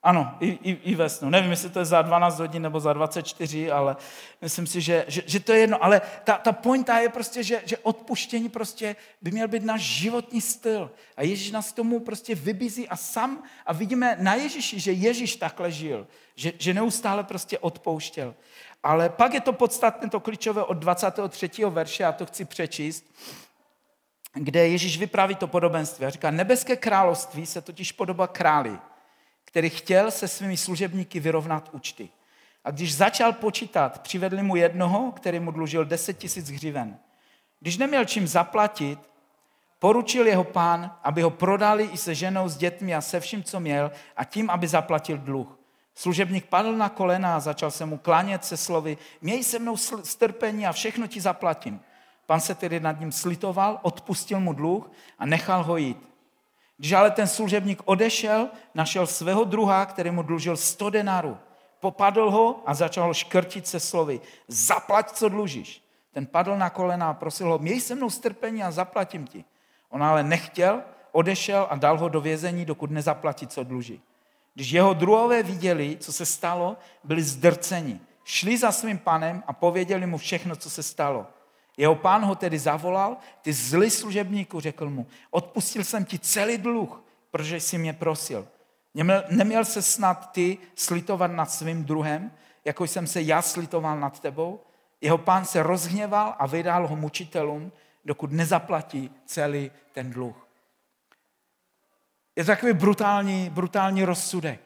Ano, 0.06 0.38
i, 0.40 0.48
i, 0.64 0.72
i 0.72 0.96
ve 0.96 1.10
snu. 1.10 1.30
Nevím, 1.30 1.52
jestli 1.52 1.70
to 1.70 1.80
je 1.80 1.86
za 1.86 2.02
12 2.02 2.40
hodin 2.40 2.62
nebo 2.62 2.80
za 2.80 2.94
24, 2.94 3.72
ale 3.72 3.96
myslím 4.42 4.68
si, 4.68 4.82
že, 4.82 5.06
že, 5.08 5.24
že 5.26 5.40
to 5.40 5.54
je 5.54 5.60
jedno. 5.60 5.84
Ale 5.84 6.02
ta, 6.24 6.38
ta 6.38 6.52
pointa 6.52 7.00
je 7.00 7.10
prostě, 7.10 7.44
že, 7.44 7.62
že 7.66 7.78
odpuštění 7.78 8.50
prostě 8.50 8.96
by 9.22 9.32
měl 9.32 9.48
být 9.48 9.64
náš 9.64 9.82
životní 9.82 10.42
styl. 10.42 10.92
A 11.18 11.24
Ježíš 11.24 11.52
nás 11.52 11.74
tomu 11.74 12.00
prostě 12.00 12.36
vybízí 12.36 12.90
a 12.90 12.96
sam 12.96 13.44
a 13.66 13.74
vidíme 13.74 14.18
na 14.20 14.36
Ježíši, 14.36 14.80
že 14.80 14.92
Ježíš 14.92 15.36
takhle 15.36 15.72
žil, 15.72 16.08
že, 16.36 16.54
že 16.58 16.74
neustále 16.74 17.24
prostě 17.24 17.60
odpouštěl. 17.60 18.36
Ale 18.84 19.10
pak 19.10 19.34
je 19.34 19.42
to 19.42 19.54
podstatné, 19.54 20.10
to 20.10 20.20
klíčové 20.20 20.64
od 20.64 20.78
23. 20.78 21.50
verše, 21.70 22.06
a 22.06 22.12
to 22.12 22.26
chci 22.26 22.46
přečíst, 22.46 23.06
kde 24.34 24.68
Ježíš 24.68 24.98
vypráví 24.98 25.36
to 25.36 25.48
podobenství 25.48 26.06
a 26.06 26.10
říká, 26.10 26.32
nebeské 26.32 26.76
království 26.76 27.46
se 27.46 27.62
totiž 27.62 27.92
podobá 27.92 28.28
králi, 28.28 28.78
který 29.46 29.70
chtěl 29.70 30.12
se 30.12 30.28
svými 30.28 30.58
služebníky 30.58 31.20
vyrovnat 31.20 31.70
účty. 31.72 32.10
A 32.64 32.72
když 32.72 32.96
začal 32.96 33.34
počítat, 33.34 34.02
přivedli 34.02 34.44
mu 34.44 34.56
jednoho, 34.56 35.12
který 35.12 35.40
mu 35.40 35.52
dlužil 35.52 35.86
10 35.86 36.18
tisíc 36.18 36.50
hřiven. 36.50 36.98
Když 37.60 37.78
neměl 37.78 38.06
čím 38.06 38.28
zaplatit, 38.28 39.00
Poručil 39.80 40.28
jeho 40.28 40.44
pán, 40.44 40.92
aby 41.04 41.22
ho 41.22 41.30
prodali 41.30 41.84
i 41.84 41.98
se 41.98 42.16
ženou, 42.16 42.50
s 42.50 42.58
dětmi 42.58 42.96
a 42.96 43.02
se 43.02 43.20
vším, 43.20 43.44
co 43.44 43.60
měl, 43.60 43.92
a 44.18 44.24
tím, 44.24 44.50
aby 44.50 44.68
zaplatil 44.68 45.18
dluh. 45.18 45.60
Služebník 45.96 46.46
padl 46.46 46.76
na 46.76 46.90
kolena 46.90 47.36
a 47.36 47.40
začal 47.40 47.72
se 47.72 47.86
mu 47.86 47.98
klánět 47.98 48.46
se 48.46 48.58
slovy, 48.58 48.98
měj 49.22 49.44
se 49.44 49.60
mnou 49.60 49.78
strpení 50.04 50.68
a 50.68 50.72
všechno 50.72 51.08
ti 51.08 51.22
zaplatím. 51.22 51.82
Pan 52.26 52.40
se 52.40 52.56
tedy 52.56 52.80
nad 52.80 53.00
ním 53.00 53.12
slitoval, 53.12 53.80
odpustil 53.82 54.40
mu 54.40 54.54
dluh 54.54 54.92
a 55.20 55.26
nechal 55.26 55.64
ho 55.64 55.78
jít. 55.78 56.10
Když 56.78 56.92
ale 56.92 57.12
ten 57.12 57.28
služebník 57.28 57.82
odešel, 57.86 58.50
našel 58.74 59.08
svého 59.08 59.44
druha, 59.44 59.86
který 59.86 60.12
mu 60.12 60.24
dlužil 60.24 60.58
100 60.58 60.90
denarů. 60.90 61.38
Popadl 61.80 62.32
ho 62.32 62.62
a 62.66 62.74
začal 62.74 63.08
ho 63.08 63.14
škrtit 63.14 63.68
se 63.68 63.80
slovy, 63.80 64.22
zaplať, 64.48 65.12
co 65.12 65.30
dlužíš. 65.30 65.82
Ten 66.12 66.26
padl 66.26 66.58
na 66.58 66.70
kolena 66.70 67.10
a 67.10 67.14
prosil 67.14 67.48
ho, 67.48 67.60
měj 67.60 67.82
se 67.82 67.96
mnou 67.96 68.10
strpení 68.10 68.64
a 68.64 68.72
zaplatím 68.72 69.28
ti. 69.28 69.46
On 69.90 70.04
ale 70.04 70.24
nechtěl, 70.24 70.82
odešel 71.12 71.68
a 71.70 71.76
dal 71.76 71.98
ho 71.98 72.10
do 72.10 72.22
vězení, 72.22 72.66
dokud 72.66 72.92
nezaplatí, 72.92 73.48
co 73.48 73.64
dluží. 73.64 74.02
Když 74.54 74.72
jeho 74.72 74.94
druhové 74.94 75.44
viděli, 75.44 75.98
co 76.00 76.14
se 76.14 76.26
stalo, 76.26 76.78
byli 77.04 77.24
zdrceni. 77.24 78.00
Šli 78.24 78.58
za 78.58 78.72
svým 78.72 78.98
panem 78.98 79.44
a 79.48 79.54
pověděli 79.54 80.06
mu 80.06 80.18
všechno, 80.18 80.56
co 80.56 80.70
se 80.70 80.84
stalo. 80.84 81.28
Jeho 81.78 81.96
pán 81.96 82.26
ho 82.26 82.36
tedy 82.36 82.60
zavolal, 82.60 83.18
ty 83.42 83.54
zlý 83.54 83.90
služebníku, 83.90 84.60
řekl 84.60 84.90
mu, 84.90 85.08
odpustil 85.32 85.84
jsem 85.84 86.06
ti 86.06 86.20
celý 86.20 86.58
dluh, 86.58 87.04
protože 87.32 87.60
jsi 87.60 87.78
mě 87.78 87.94
prosil. 87.94 88.48
Neměl, 88.94 89.24
neměl 89.30 89.66
se 89.66 89.82
snad 89.82 90.32
ty 90.32 90.58
slitovat 90.76 91.32
nad 91.32 91.52
svým 91.52 91.86
druhem, 91.86 92.32
jako 92.66 92.84
jsem 92.84 93.08
se 93.08 93.22
já 93.22 93.42
slitoval 93.42 94.00
nad 94.00 94.20
tebou? 94.20 94.60
Jeho 95.02 95.18
pán 95.18 95.46
se 95.46 95.64
rozhněval 95.64 96.36
a 96.40 96.48
vydal 96.48 96.88
ho 96.88 96.96
mučitelům, 96.96 97.72
dokud 98.06 98.32
nezaplatí 98.32 99.12
celý 99.26 99.72
ten 99.92 100.12
dluh. 100.12 100.48
Je 102.36 102.44
to 102.44 102.52
takový 102.52 102.74
brutální, 102.74 103.50
brutální 103.50 104.04
rozsudek. 104.04 104.62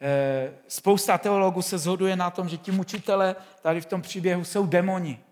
Eh, 0.00 0.52
spousta 0.68 1.18
teologů 1.18 1.62
se 1.62 1.78
zhoduje 1.78 2.16
na 2.16 2.30
tom, 2.30 2.48
že 2.48 2.56
ti 2.56 2.72
mučitele 2.72 3.36
tady 3.62 3.80
v 3.80 3.86
tom 3.86 4.02
příběhu 4.02 4.44
jsou 4.44 4.66
demoni. 4.66 5.24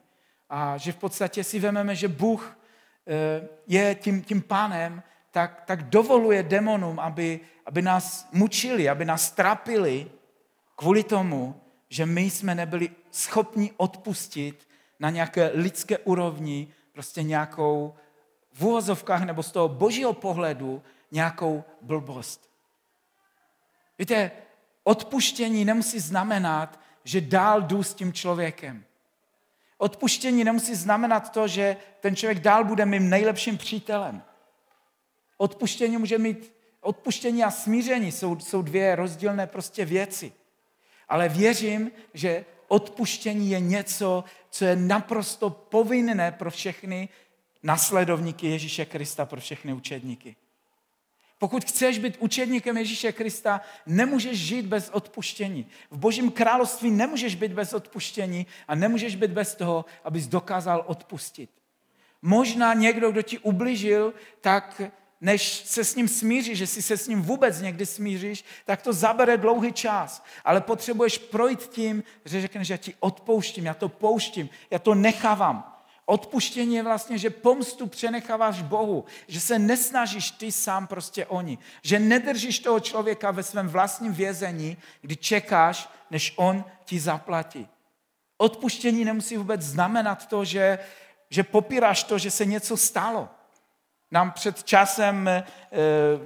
A 0.52 0.76
že 0.76 0.92
v 0.92 0.96
podstatě 0.96 1.44
si 1.44 1.58
vememe, 1.58 1.96
že 1.96 2.08
Bůh 2.08 2.58
eh, 3.08 3.48
je 3.66 3.94
tím, 3.94 4.22
tím 4.22 4.42
pánem, 4.42 5.02
tak, 5.30 5.62
tak 5.66 5.82
dovoluje 5.82 6.42
demonům, 6.42 7.00
aby, 7.00 7.40
aby 7.66 7.82
nás 7.82 8.28
mučili, 8.32 8.88
aby 8.88 9.04
nás 9.04 9.30
trápili 9.30 10.10
kvůli 10.76 11.02
tomu, 11.02 11.60
že 11.88 12.06
my 12.06 12.20
jsme 12.20 12.54
nebyli 12.54 12.90
schopni 13.10 13.72
odpustit 13.76 14.68
na 15.00 15.10
nějaké 15.10 15.50
lidské 15.54 15.98
úrovni 15.98 16.68
prostě 16.92 17.22
nějakou 17.22 17.94
v 18.52 18.64
úhozovkách 18.64 19.24
nebo 19.24 19.42
z 19.42 19.52
toho 19.52 19.68
božího 19.68 20.12
pohledu 20.12 20.82
nějakou 21.10 21.64
blbost. 21.80 22.50
Víte, 23.98 24.30
odpuštění 24.84 25.64
nemusí 25.64 26.00
znamenat, 26.00 26.80
že 27.04 27.20
dál 27.20 27.62
jdu 27.62 27.82
s 27.82 27.94
tím 27.94 28.12
člověkem. 28.12 28.84
Odpuštění 29.82 30.44
nemusí 30.44 30.74
znamenat 30.74 31.32
to, 31.32 31.48
že 31.48 31.76
ten 32.00 32.16
člověk 32.16 32.40
dál 32.40 32.64
bude 32.64 32.86
mým 32.86 33.10
nejlepším 33.10 33.58
přítelem. 33.58 34.22
Odpuštění 35.36 35.96
může 35.96 36.18
mít, 36.18 36.52
odpuštění 36.80 37.44
a 37.44 37.50
smíření 37.50 38.12
jsou, 38.12 38.38
jsou 38.38 38.62
dvě 38.62 38.96
rozdílné 38.96 39.46
prostě 39.46 39.84
věci. 39.84 40.32
Ale 41.08 41.28
věřím, 41.28 41.90
že 42.14 42.44
odpuštění 42.68 43.50
je 43.50 43.60
něco, 43.60 44.24
co 44.50 44.64
je 44.64 44.76
naprosto 44.76 45.50
povinné 45.50 46.32
pro 46.32 46.50
všechny 46.50 47.08
nasledovníky 47.62 48.46
Ježíše 48.46 48.84
Krista, 48.84 49.26
pro 49.26 49.40
všechny 49.40 49.72
učedníky. 49.72 50.36
Pokud 51.42 51.64
chceš 51.64 51.98
být 51.98 52.16
učedníkem 52.18 52.76
Ježíše 52.76 53.12
Krista, 53.12 53.60
nemůžeš 53.86 54.38
žít 54.38 54.66
bez 54.66 54.90
odpuštění. 54.90 55.66
V 55.90 55.98
Božím 55.98 56.30
království 56.30 56.90
nemůžeš 56.90 57.34
být 57.34 57.52
bez 57.52 57.72
odpuštění 57.72 58.46
a 58.68 58.74
nemůžeš 58.74 59.16
být 59.16 59.30
bez 59.30 59.54
toho, 59.54 59.84
abys 60.04 60.26
dokázal 60.26 60.84
odpustit. 60.86 61.50
Možná 62.22 62.74
někdo, 62.74 63.10
kdo 63.10 63.22
ti 63.22 63.38
ubližil, 63.38 64.14
tak 64.40 64.82
než 65.20 65.62
se 65.66 65.84
s 65.84 65.96
ním 65.96 66.08
smíříš, 66.08 66.58
že 66.58 66.66
si 66.66 66.82
se 66.82 66.96
s 66.96 67.08
ním 67.08 67.22
vůbec 67.22 67.60
někdy 67.60 67.86
smíříš, 67.86 68.44
tak 68.64 68.82
to 68.82 68.92
zabere 68.92 69.36
dlouhý 69.36 69.72
čas. 69.72 70.24
Ale 70.44 70.60
potřebuješ 70.60 71.18
projít 71.18 71.66
tím, 71.66 72.04
že 72.24 72.40
řekneš, 72.40 72.66
že 72.66 72.74
já 72.74 72.78
ti 72.78 72.94
odpouštím, 73.00 73.66
já 73.66 73.74
to 73.74 73.88
pouštím, 73.88 74.48
já 74.70 74.78
to 74.78 74.94
nechávám. 74.94 75.71
Odpuštění 76.12 76.74
je 76.74 76.82
vlastně, 76.82 77.18
že 77.18 77.30
pomstu 77.30 77.86
přenecháváš 77.86 78.62
Bohu, 78.62 79.04
že 79.28 79.40
se 79.40 79.58
nesnažíš 79.58 80.30
ty 80.30 80.52
sám 80.52 80.86
prostě 80.86 81.26
oni, 81.26 81.58
že 81.82 81.98
nedržíš 81.98 82.58
toho 82.58 82.80
člověka 82.80 83.30
ve 83.30 83.42
svém 83.42 83.68
vlastním 83.68 84.12
vězení, 84.12 84.76
kdy 85.00 85.16
čekáš, 85.16 85.88
než 86.10 86.32
on 86.36 86.64
ti 86.84 87.00
zaplatí. 87.00 87.68
Odpuštění 88.38 89.04
nemusí 89.04 89.36
vůbec 89.36 89.62
znamenat 89.62 90.26
to, 90.26 90.44
že, 90.44 90.78
že 91.30 91.42
popíráš 91.42 92.02
to, 92.02 92.18
že 92.18 92.30
se 92.30 92.44
něco 92.44 92.76
stalo. 92.76 93.28
Nám 94.12 94.30
před 94.30 94.64
časem 94.64 95.28
eh, 95.28 95.44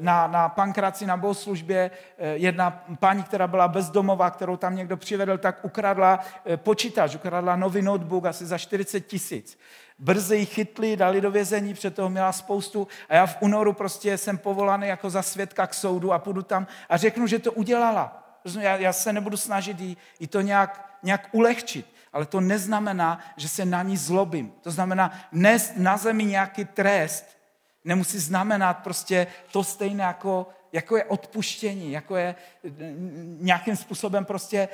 na, 0.01 0.27
na 0.27 0.49
pankraci, 0.49 1.07
na 1.07 1.16
bohoslužbě, 1.16 1.90
eh, 2.18 2.29
jedna 2.37 2.85
paní, 2.99 3.22
která 3.22 3.46
byla 3.46 3.68
bezdomová, 3.68 4.31
kterou 4.31 4.57
tam 4.57 4.77
někdo 4.77 4.96
přivedl, 4.96 5.38
tak 5.38 5.64
ukradla 5.64 6.20
eh, 6.46 6.57
počítač, 6.57 7.14
ukradla 7.14 7.57
nový 7.57 7.83
notebook 7.83 8.27
asi 8.27 8.46
za 8.46 8.59
40 8.59 9.01
tisíc. 9.01 9.59
Brzy 9.99 10.37
ji 10.37 10.46
chytli, 10.46 10.96
dali 10.96 11.20
do 11.20 11.31
vězení, 11.31 11.75
před 11.75 11.94
toho 11.94 12.09
měla 12.09 12.33
spoustu 12.33 12.88
a 13.09 13.14
já 13.14 13.27
v 13.27 13.37
únoru 13.40 13.72
prostě 13.72 14.18
jsem 14.18 14.38
povolaný 14.38 14.88
jako 14.88 15.11
za 15.11 15.22
svědka 15.22 15.66
k 15.66 15.75
soudu 15.75 16.12
a 16.12 16.18
půjdu 16.18 16.42
tam 16.42 16.66
a 16.88 16.96
řeknu, 16.96 17.27
že 17.27 17.38
to 17.38 17.53
udělala. 17.53 18.22
Já, 18.61 18.77
já 18.77 18.92
se 18.92 19.12
nebudu 19.12 19.37
snažit 19.37 19.81
jí, 19.81 19.96
jí 20.20 20.27
to 20.27 20.40
nějak, 20.40 20.99
nějak 21.03 21.29
ulehčit, 21.33 21.87
ale 22.12 22.27
to 22.27 22.40
neznamená, 22.40 23.18
že 23.37 23.49
se 23.49 23.64
na 23.64 23.83
ní 23.83 23.96
zlobím. 23.96 24.53
To 24.62 24.70
znamená, 24.70 25.12
nést 25.33 25.72
na 25.77 25.96
zemi 25.96 26.25
nějaký 26.25 26.64
trest, 26.64 27.36
nemusí 27.87 28.18
znamenat 28.18 28.75
prostě 28.75 29.27
to 29.53 29.64
stejné, 29.64 30.05
jako, 30.05 30.46
jako 30.72 30.96
je 30.96 31.05
odpuštění, 31.05 31.92
jako 31.92 32.16
je 32.16 32.35
nějakým 33.40 33.77
způsobem 33.77 34.25
prostě 34.25 34.68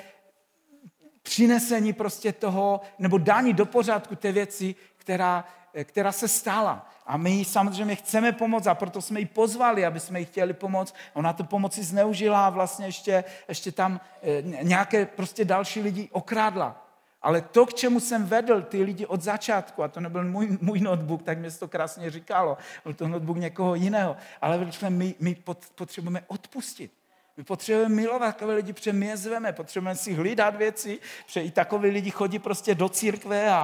přinesení 1.22 1.92
prostě 1.92 2.33
toho, 2.33 2.81
nebo 2.98 3.18
dání 3.18 3.53
do 3.53 3.66
pořádku 3.66 4.16
té 4.16 4.33
věci, 4.33 4.75
která, 4.96 5.44
která 5.85 6.12
se 6.12 6.29
stala. 6.29 6.90
A 7.07 7.16
my 7.16 7.31
jí 7.31 7.44
samozřejmě 7.44 7.96
chceme 7.96 8.33
pomoct 8.33 8.66
a 8.66 8.75
proto 8.75 9.03
jsme 9.03 9.20
ji 9.20 9.27
pozvali, 9.27 9.87
aby 9.87 10.01
jsme 10.01 10.20
jí 10.20 10.27
chtěli 10.27 10.53
pomoct. 10.53 10.94
Ona 11.14 11.33
tu 11.33 11.44
pomoci 11.44 11.83
zneužila 11.85 12.46
a 12.46 12.51
vlastně 12.51 12.87
ještě, 12.87 13.25
ještě 13.48 13.72
tam 13.72 14.01
eh, 14.22 14.42
nějaké 14.62 15.07
prostě 15.07 15.44
další 15.44 15.81
lidi 15.81 16.09
okrádla. 16.12 16.92
Ale 17.23 17.41
to, 17.41 17.67
k 17.67 17.75
čemu 17.75 18.01
jsem 18.01 18.27
vedl 18.27 18.63
ty 18.63 18.83
lidi 18.83 19.07
od 19.07 19.23
začátku, 19.23 19.83
a 19.83 19.89
to 19.89 20.01
nebyl 20.01 20.25
můj, 20.25 20.59
můj 20.61 20.81
notebook, 20.81 21.23
tak 21.23 21.39
mi 21.39 21.51
to 21.51 21.69
krásně 21.69 22.11
říkalo, 22.11 22.59
byl 22.85 22.95
to 22.95 23.09
notebook 23.09 23.37
někoho 23.37 23.75
jiného, 23.75 24.17
ale 24.41 24.69
my, 24.89 25.15
my 25.21 25.37
potřebujeme 25.75 26.25
odpustit. 26.27 27.02
My 27.37 27.45
potřebujeme 27.45 27.95
milovat 27.95 28.35
takové 28.35 28.55
lidi, 28.55 28.73
protože 28.73 28.92
my 28.92 29.07
je 29.07 29.16
zveme, 29.16 29.53
potřebujeme 29.53 29.97
si 29.97 30.14
hlídat 30.14 30.57
věci, 30.57 30.99
protože 31.25 31.42
i 31.42 31.51
takový 31.51 31.90
lidi 31.90 32.11
chodí 32.11 32.38
prostě 32.38 32.75
do 32.75 32.88
církve 32.88 33.51
a, 33.51 33.59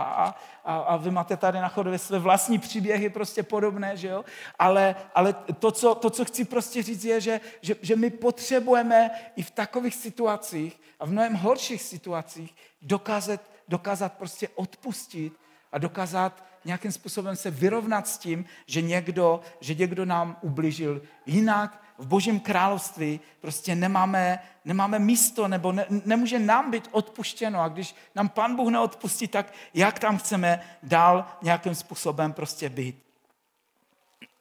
a, 0.64 0.78
a 0.78 0.96
vy 0.96 1.10
máte 1.10 1.36
tady 1.36 1.58
na 1.58 1.68
chodově 1.68 1.98
své 1.98 2.18
vlastní 2.18 2.58
příběhy 2.58 3.10
prostě 3.10 3.42
podobné, 3.42 3.96
že 3.96 4.08
jo? 4.08 4.24
Ale, 4.58 4.96
ale 5.14 5.32
to, 5.58 5.70
co, 5.70 5.94
to, 5.94 6.10
co 6.10 6.24
chci 6.24 6.44
prostě 6.44 6.82
říct, 6.82 7.04
je, 7.04 7.20
že, 7.20 7.40
že, 7.62 7.76
že 7.82 7.96
my 7.96 8.10
potřebujeme 8.10 9.10
i 9.36 9.42
v 9.42 9.50
takových 9.50 9.94
situacích 9.94 10.80
a 11.00 11.06
v 11.06 11.10
mnohem 11.10 11.34
horších 11.34 11.82
situacích 11.82 12.54
dokázat, 12.82 13.40
dokázat 13.68 14.12
prostě 14.12 14.48
odpustit 14.54 15.32
a 15.72 15.78
dokázat 15.78 16.44
nějakým 16.64 16.92
způsobem 16.92 17.36
se 17.36 17.50
vyrovnat 17.50 18.08
s 18.08 18.18
tím, 18.18 18.44
že 18.66 18.82
někdo, 18.82 19.40
že 19.60 19.74
někdo 19.74 20.04
nám 20.04 20.36
ubližil. 20.40 21.02
Jinak 21.26 21.82
v 21.98 22.06
Božím 22.06 22.40
království 22.40 23.20
prostě 23.40 23.74
nemáme, 23.74 24.38
nemáme 24.64 24.98
místo, 24.98 25.48
nebo 25.48 25.72
ne, 25.72 25.86
nemůže 25.88 26.38
nám 26.38 26.70
být 26.70 26.88
odpuštěno. 26.92 27.60
A 27.60 27.68
když 27.68 27.94
nám 28.14 28.28
Pan 28.28 28.56
Bůh 28.56 28.68
neodpustí, 28.70 29.28
tak 29.28 29.52
jak 29.74 29.98
tam 29.98 30.18
chceme 30.18 30.60
dál 30.82 31.26
nějakým 31.42 31.74
způsobem 31.74 32.32
prostě 32.32 32.68
být? 32.68 33.02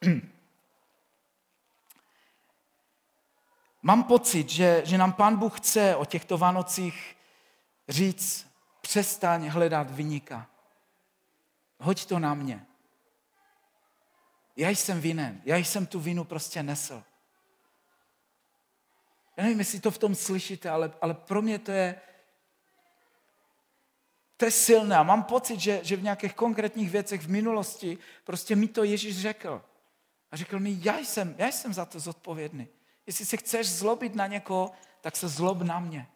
Mám 3.81 4.03
pocit, 4.03 4.49
že, 4.49 4.81
že 4.85 4.97
nám 4.97 5.13
Pán 5.13 5.35
Bůh 5.35 5.59
chce 5.59 5.95
o 5.95 6.05
těchto 6.05 6.37
Vánocích 6.37 7.15
říct, 7.89 8.47
přestaň 8.81 9.47
hledat 9.47 9.91
vynika. 9.91 10.47
Hoď 11.79 12.05
to 12.05 12.19
na 12.19 12.33
mě. 12.33 12.65
Já 14.55 14.69
jsem 14.69 15.01
vinen, 15.01 15.41
já 15.45 15.55
jsem 15.57 15.85
tu 15.85 15.99
vinu 15.99 16.23
prostě 16.23 16.63
nesl. 16.63 17.03
Já 19.37 19.43
nevím, 19.43 19.59
jestli 19.59 19.79
to 19.79 19.91
v 19.91 19.97
tom 19.97 20.15
slyšíte, 20.15 20.69
ale, 20.69 20.91
ale 21.01 21.13
pro 21.13 21.41
mě 21.41 21.59
to 21.59 21.71
je, 21.71 22.01
to 24.37 24.45
je 24.45 24.51
silné. 24.51 24.97
A 24.97 25.03
mám 25.03 25.23
pocit, 25.23 25.59
že, 25.59 25.79
že 25.83 25.95
v 25.95 26.03
nějakých 26.03 26.33
konkrétních 26.33 26.89
věcech 26.89 27.21
v 27.21 27.29
minulosti 27.29 27.97
prostě 28.23 28.55
mi 28.55 28.67
to 28.67 28.83
Ježíš 28.83 29.21
řekl. 29.21 29.65
A 30.31 30.37
řekl 30.37 30.59
mi, 30.59 30.77
já 30.81 30.99
jsem, 30.99 31.35
já 31.37 31.47
jsem 31.47 31.73
za 31.73 31.85
to 31.85 31.99
zodpovědný. 31.99 32.67
Jestli 33.07 33.25
se 33.25 33.37
chceš 33.37 33.69
zlobit 33.69 34.15
na 34.15 34.27
někoho, 34.27 34.71
tak 35.01 35.15
se 35.15 35.27
zlob 35.27 35.61
na 35.61 35.79
mě. 35.79 36.07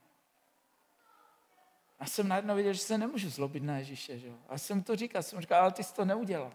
A 2.01 2.05
jsem 2.05 2.27
najednou 2.27 2.55
viděl, 2.55 2.73
že 2.73 2.79
se 2.79 2.97
nemůžu 2.97 3.29
zlobit 3.29 3.63
na 3.63 3.77
Ježíše. 3.77 4.19
Že? 4.19 4.31
A 4.49 4.57
jsem 4.57 4.83
to 4.83 4.95
říkal, 4.95 5.23
jsem 5.23 5.41
říkal, 5.41 5.61
ale 5.61 5.71
ty 5.71 5.83
jsi 5.83 5.93
to 5.93 6.05
neudělal. 6.05 6.53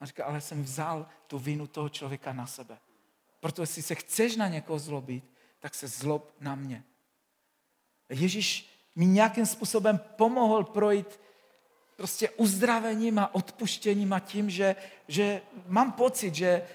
A 0.00 0.06
říkal, 0.06 0.28
ale 0.28 0.40
jsem 0.40 0.62
vzal 0.62 1.06
tu 1.26 1.38
vinu 1.38 1.66
toho 1.66 1.88
člověka 1.88 2.32
na 2.32 2.46
sebe. 2.46 2.78
Proto 3.40 3.62
jestli 3.62 3.82
se 3.82 3.94
chceš 3.94 4.36
na 4.36 4.48
někoho 4.48 4.78
zlobit, 4.78 5.24
tak 5.58 5.74
se 5.74 5.88
zlob 5.88 6.34
na 6.40 6.54
mě. 6.54 6.84
Ježíš 8.08 8.80
mi 8.96 9.06
nějakým 9.06 9.46
způsobem 9.46 10.00
pomohl 10.16 10.64
projít 10.64 11.20
prostě 11.96 12.30
uzdravením 12.30 13.18
a 13.18 13.34
odpuštěním 13.34 14.12
a 14.12 14.20
tím, 14.20 14.50
že, 14.50 14.76
že 15.08 15.42
mám 15.66 15.92
pocit, 15.92 16.34
že 16.34 16.68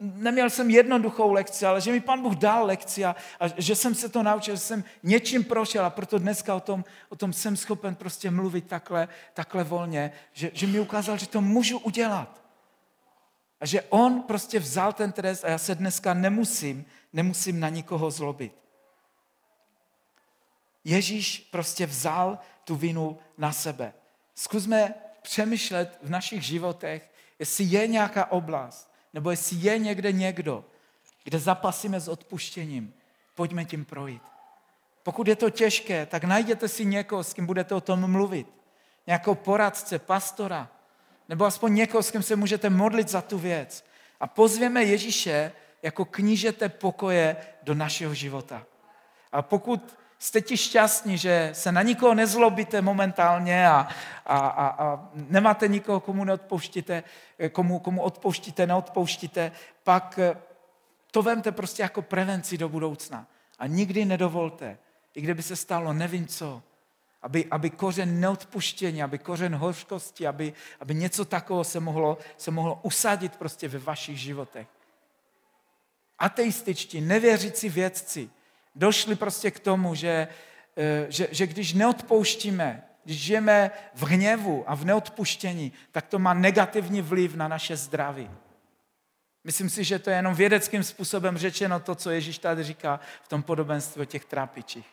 neměl 0.00 0.50
jsem 0.50 0.70
jednoduchou 0.70 1.32
lekci, 1.32 1.66
ale 1.66 1.80
že 1.80 1.92
mi 1.92 2.00
pan 2.00 2.22
Bůh 2.22 2.34
dal 2.34 2.66
lekci 2.66 3.04
a, 3.04 3.16
a 3.40 3.48
že 3.56 3.76
jsem 3.76 3.94
se 3.94 4.08
to 4.08 4.22
naučil, 4.22 4.54
že 4.54 4.60
jsem 4.60 4.84
něčím 5.02 5.44
prošel 5.44 5.84
a 5.84 5.90
proto 5.90 6.18
dneska 6.18 6.54
o 6.54 6.60
tom, 6.60 6.84
o 7.08 7.16
tom 7.16 7.32
jsem 7.32 7.56
schopen 7.56 7.94
prostě 7.94 8.30
mluvit 8.30 8.66
takhle, 8.66 9.08
takhle 9.34 9.64
volně, 9.64 10.12
že, 10.32 10.50
že 10.54 10.66
mi 10.66 10.80
ukázal, 10.80 11.18
že 11.18 11.28
to 11.28 11.40
můžu 11.40 11.78
udělat. 11.78 12.40
A 13.60 13.66
že 13.66 13.82
on 13.82 14.22
prostě 14.22 14.58
vzal 14.58 14.92
ten 14.92 15.12
trest 15.12 15.44
a 15.44 15.48
já 15.48 15.58
se 15.58 15.74
dneska 15.74 16.14
nemusím, 16.14 16.84
nemusím 17.12 17.60
na 17.60 17.68
nikoho 17.68 18.10
zlobit. 18.10 18.52
Ježíš 20.84 21.48
prostě 21.50 21.86
vzal 21.86 22.38
tu 22.64 22.76
vinu 22.76 23.18
na 23.38 23.52
sebe. 23.52 23.92
Zkusme 24.34 24.94
přemýšlet 25.22 25.98
v 26.02 26.10
našich 26.10 26.42
životech, 26.42 27.10
jestli 27.38 27.64
je 27.64 27.86
nějaká 27.86 28.32
oblast, 28.32 28.92
nebo 29.16 29.30
jestli 29.30 29.56
je 29.56 29.78
někde 29.78 30.12
někdo, 30.12 30.64
kde 31.24 31.38
zapasíme 31.38 32.00
s 32.00 32.08
odpuštěním. 32.08 32.94
Pojďme 33.34 33.64
tím 33.64 33.84
projít. 33.84 34.22
Pokud 35.02 35.28
je 35.28 35.36
to 35.36 35.50
těžké, 35.50 36.06
tak 36.06 36.24
najděte 36.24 36.68
si 36.68 36.84
někoho, 36.84 37.24
s 37.24 37.34
kým 37.34 37.46
budete 37.46 37.74
o 37.74 37.80
tom 37.80 38.10
mluvit. 38.10 38.46
Nějakou 39.06 39.34
poradce, 39.34 39.98
pastora, 39.98 40.68
nebo 41.28 41.44
aspoň 41.44 41.74
někoho, 41.74 42.02
s 42.02 42.10
kým 42.10 42.22
se 42.22 42.36
můžete 42.36 42.70
modlit 42.70 43.08
za 43.08 43.22
tu 43.22 43.38
věc. 43.38 43.84
A 44.20 44.26
pozvěme 44.26 44.84
Ježíše 44.84 45.52
jako 45.82 46.04
knížete 46.04 46.68
pokoje 46.68 47.36
do 47.62 47.74
našeho 47.74 48.14
života. 48.14 48.66
A 49.32 49.42
pokud 49.42 49.98
jste 50.18 50.40
ti 50.40 50.56
šťastní, 50.56 51.18
že 51.18 51.50
se 51.52 51.72
na 51.72 51.82
nikoho 51.82 52.14
nezlobíte 52.14 52.82
momentálně 52.82 53.68
a, 53.68 53.88
a, 54.26 54.38
a, 54.38 54.66
a 54.68 55.08
nemáte 55.14 55.68
nikoho, 55.68 56.00
komu 56.00 56.24
neodpouštíte, 56.24 57.02
komu, 57.52 57.78
komu 57.78 58.02
odpouštíte, 58.02 58.66
neodpouštíte, 58.66 59.52
pak 59.84 60.18
eh, 60.18 60.36
to 61.10 61.22
vemte 61.22 61.52
prostě 61.52 61.82
jako 61.82 62.02
prevenci 62.02 62.58
do 62.58 62.68
budoucna. 62.68 63.26
A 63.58 63.66
nikdy 63.66 64.04
nedovolte, 64.04 64.78
i 65.14 65.20
kdyby 65.20 65.42
se 65.42 65.56
stalo 65.56 65.92
nevím 65.92 66.26
co, 66.26 66.62
aby, 67.22 67.46
aby 67.50 67.70
kořen 67.70 68.20
neodpuštění, 68.20 69.02
aby 69.02 69.18
kořen 69.18 69.54
hořkosti, 69.54 70.26
aby, 70.26 70.52
aby 70.80 70.94
něco 70.94 71.24
takového 71.24 71.64
se 71.64 71.80
mohlo, 71.80 72.18
se 72.36 72.50
mohlo 72.50 72.80
usadit 72.82 73.36
prostě 73.36 73.68
ve 73.68 73.78
vašich 73.78 74.20
životech. 74.20 74.66
Ateističtí, 76.18 77.00
nevěřící 77.00 77.68
vědci 77.68 78.30
došli 78.76 79.14
prostě 79.14 79.50
k 79.50 79.58
tomu, 79.58 79.94
že, 79.94 80.28
eh, 80.76 81.06
že, 81.08 81.28
že 81.30 81.46
když 81.46 81.72
neodpouštíme, 81.72 82.82
když 83.04 83.18
žijeme 83.20 83.70
v 83.94 84.02
hněvu 84.02 84.64
a 84.66 84.74
v 84.74 84.84
neodpuštění, 84.84 85.72
tak 85.92 86.06
to 86.06 86.18
má 86.18 86.34
negativní 86.34 87.02
vliv 87.02 87.34
na 87.34 87.48
naše 87.48 87.76
zdraví. 87.76 88.30
Myslím 89.44 89.70
si, 89.70 89.84
že 89.84 89.98
to 89.98 90.10
je 90.10 90.16
jenom 90.16 90.34
vědeckým 90.34 90.84
způsobem 90.84 91.38
řečeno 91.38 91.80
to, 91.80 91.94
co 91.94 92.10
Ježíš 92.10 92.38
tady 92.38 92.62
říká 92.64 93.00
v 93.22 93.28
tom 93.28 93.42
podobenství 93.42 94.02
o 94.02 94.04
těch 94.04 94.24
trápičích. 94.24 94.86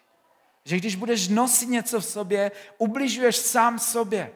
Že 0.65 0.77
když 0.77 0.95
budeš 0.95 1.27
nosit 1.27 1.69
něco 1.69 1.99
v 1.99 2.05
sobě, 2.05 2.51
ubližuješ 2.77 3.35
sám 3.35 3.79
sobě. 3.79 4.31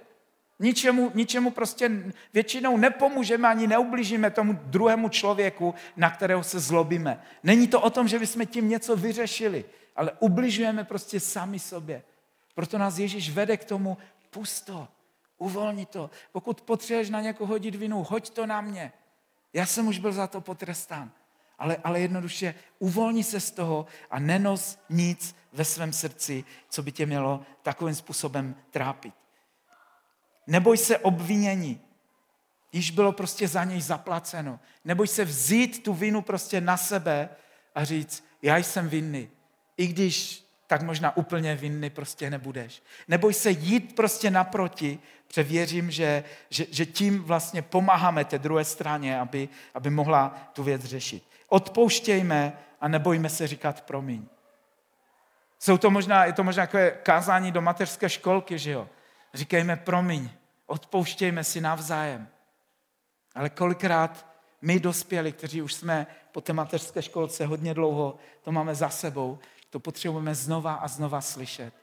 Ničemu, 0.60 1.12
ničemu 1.16 1.52
prostě 1.52 1.92
většinou 2.34 2.78
nepomůžeme 2.78 3.48
ani 3.48 3.68
neublížíme 3.68 4.32
tomu 4.32 4.54
druhému 4.54 5.10
člověku, 5.10 5.76
na 5.96 6.10
kterého 6.10 6.44
se 6.44 6.60
zlobíme. 6.60 7.22
Není 7.44 7.68
to 7.68 7.82
o 7.82 7.90
tom, 7.90 8.08
že 8.08 8.20
bychom 8.20 8.46
tím 8.46 8.70
něco 8.70 8.96
vyřešili, 8.96 9.66
ale 9.96 10.12
ubližujeme 10.20 10.84
prostě 10.84 11.20
sami 11.20 11.60
sobě. 11.60 12.04
Proto 12.56 12.78
nás 12.78 12.98
Ježíš 12.98 13.30
vede 13.30 13.58
k 13.58 13.66
tomu, 13.66 13.98
pusto, 14.30 14.88
uvolni 15.38 15.86
to. 15.86 16.10
Pokud 16.32 16.62
potřebuješ 16.62 17.10
na 17.10 17.22
někoho 17.22 17.48
hodit 17.48 17.76
vinu, 17.76 18.06
hoď 18.10 18.30
to 18.30 18.46
na 18.46 18.62
mě. 18.62 18.92
Já 19.54 19.66
jsem 19.66 19.88
už 19.88 20.00
byl 20.00 20.12
za 20.12 20.28
to 20.28 20.42
potrestán. 20.42 21.12
Ale, 21.60 21.78
ale 21.84 22.00
jednoduše 22.00 22.56
uvolni 22.80 23.24
se 23.24 23.40
z 23.40 23.52
toho 23.52 23.86
a 24.12 24.20
nenos 24.20 24.80
nic 24.90 25.36
ve 25.54 25.66
svém 25.66 25.94
srdci, 25.94 26.44
co 26.70 26.84
by 26.84 26.92
tě 26.92 27.06
mělo 27.06 27.46
takovým 27.64 27.96
způsobem 27.96 28.56
trápit. 28.72 29.14
Neboj 30.48 30.78
se 30.78 30.98
obvinění. 30.98 31.82
Již 32.72 32.92
bylo 32.92 33.12
prostě 33.12 33.48
za 33.48 33.64
něj 33.64 33.82
zaplaceno. 33.82 34.60
Neboj 34.86 35.08
se 35.08 35.26
vzít 35.26 35.84
tu 35.84 35.94
vinu 35.94 36.22
prostě 36.22 36.62
na 36.62 36.78
sebe 36.78 37.30
a 37.76 37.84
říct, 37.84 38.26
já 38.42 38.58
jsem 38.58 38.90
vinný. 38.90 39.30
I 39.78 39.88
když 39.88 40.44
tak 40.68 40.82
možná 40.82 41.18
úplně 41.18 41.56
vinný 41.56 41.90
prostě 41.90 42.30
nebudeš. 42.30 42.84
Neboj 43.08 43.34
se 43.34 43.52
jít 43.52 43.96
prostě 43.96 44.32
naproti, 44.32 45.00
protože 45.28 45.44
věřím, 45.44 45.92
že, 45.92 46.24
že, 46.50 46.66
že 46.72 46.86
tím 46.86 47.24
vlastně 47.24 47.62
pomáháme 47.62 48.26
té 48.26 48.40
druhé 48.40 48.66
straně, 48.66 49.20
aby, 49.20 49.50
aby 49.74 49.90
mohla 49.90 50.50
tu 50.54 50.64
věc 50.64 50.84
řešit. 50.84 51.24
Odpouštějme 51.50 52.54
a 52.82 52.88
nebojme 52.88 53.30
se 53.30 53.48
říkat 53.48 53.82
promiň. 53.82 54.26
Jsou 55.60 55.78
to 55.78 55.90
možná, 55.90 56.26
je 56.26 56.34
to 56.34 56.44
možná 56.44 56.64
takové 56.64 56.92
kázání 56.92 57.52
do 57.52 57.62
mateřské 57.62 58.10
školky, 58.10 58.60
že 58.60 58.72
jo? 58.72 58.90
Říkejme 59.34 59.76
promiň, 59.76 60.30
odpouštějme 60.68 61.44
si 61.44 61.62
navzájem. 61.62 62.28
Ale 63.36 63.50
kolikrát 63.50 64.26
my 64.62 64.80
dospělí, 64.80 65.32
kteří 65.32 65.62
už 65.62 65.74
jsme 65.74 66.08
po 66.32 66.42
té 66.42 66.54
mateřské 66.54 67.02
školce 67.02 67.46
hodně 67.46 67.74
dlouho, 67.74 68.18
to 68.42 68.52
máme 68.52 68.76
za 68.76 68.90
sebou, 68.90 69.40
to 69.70 69.80
potřebujeme 69.80 70.36
znova 70.36 70.74
a 70.74 70.88
znova 70.88 71.22
slyšet. 71.22 71.74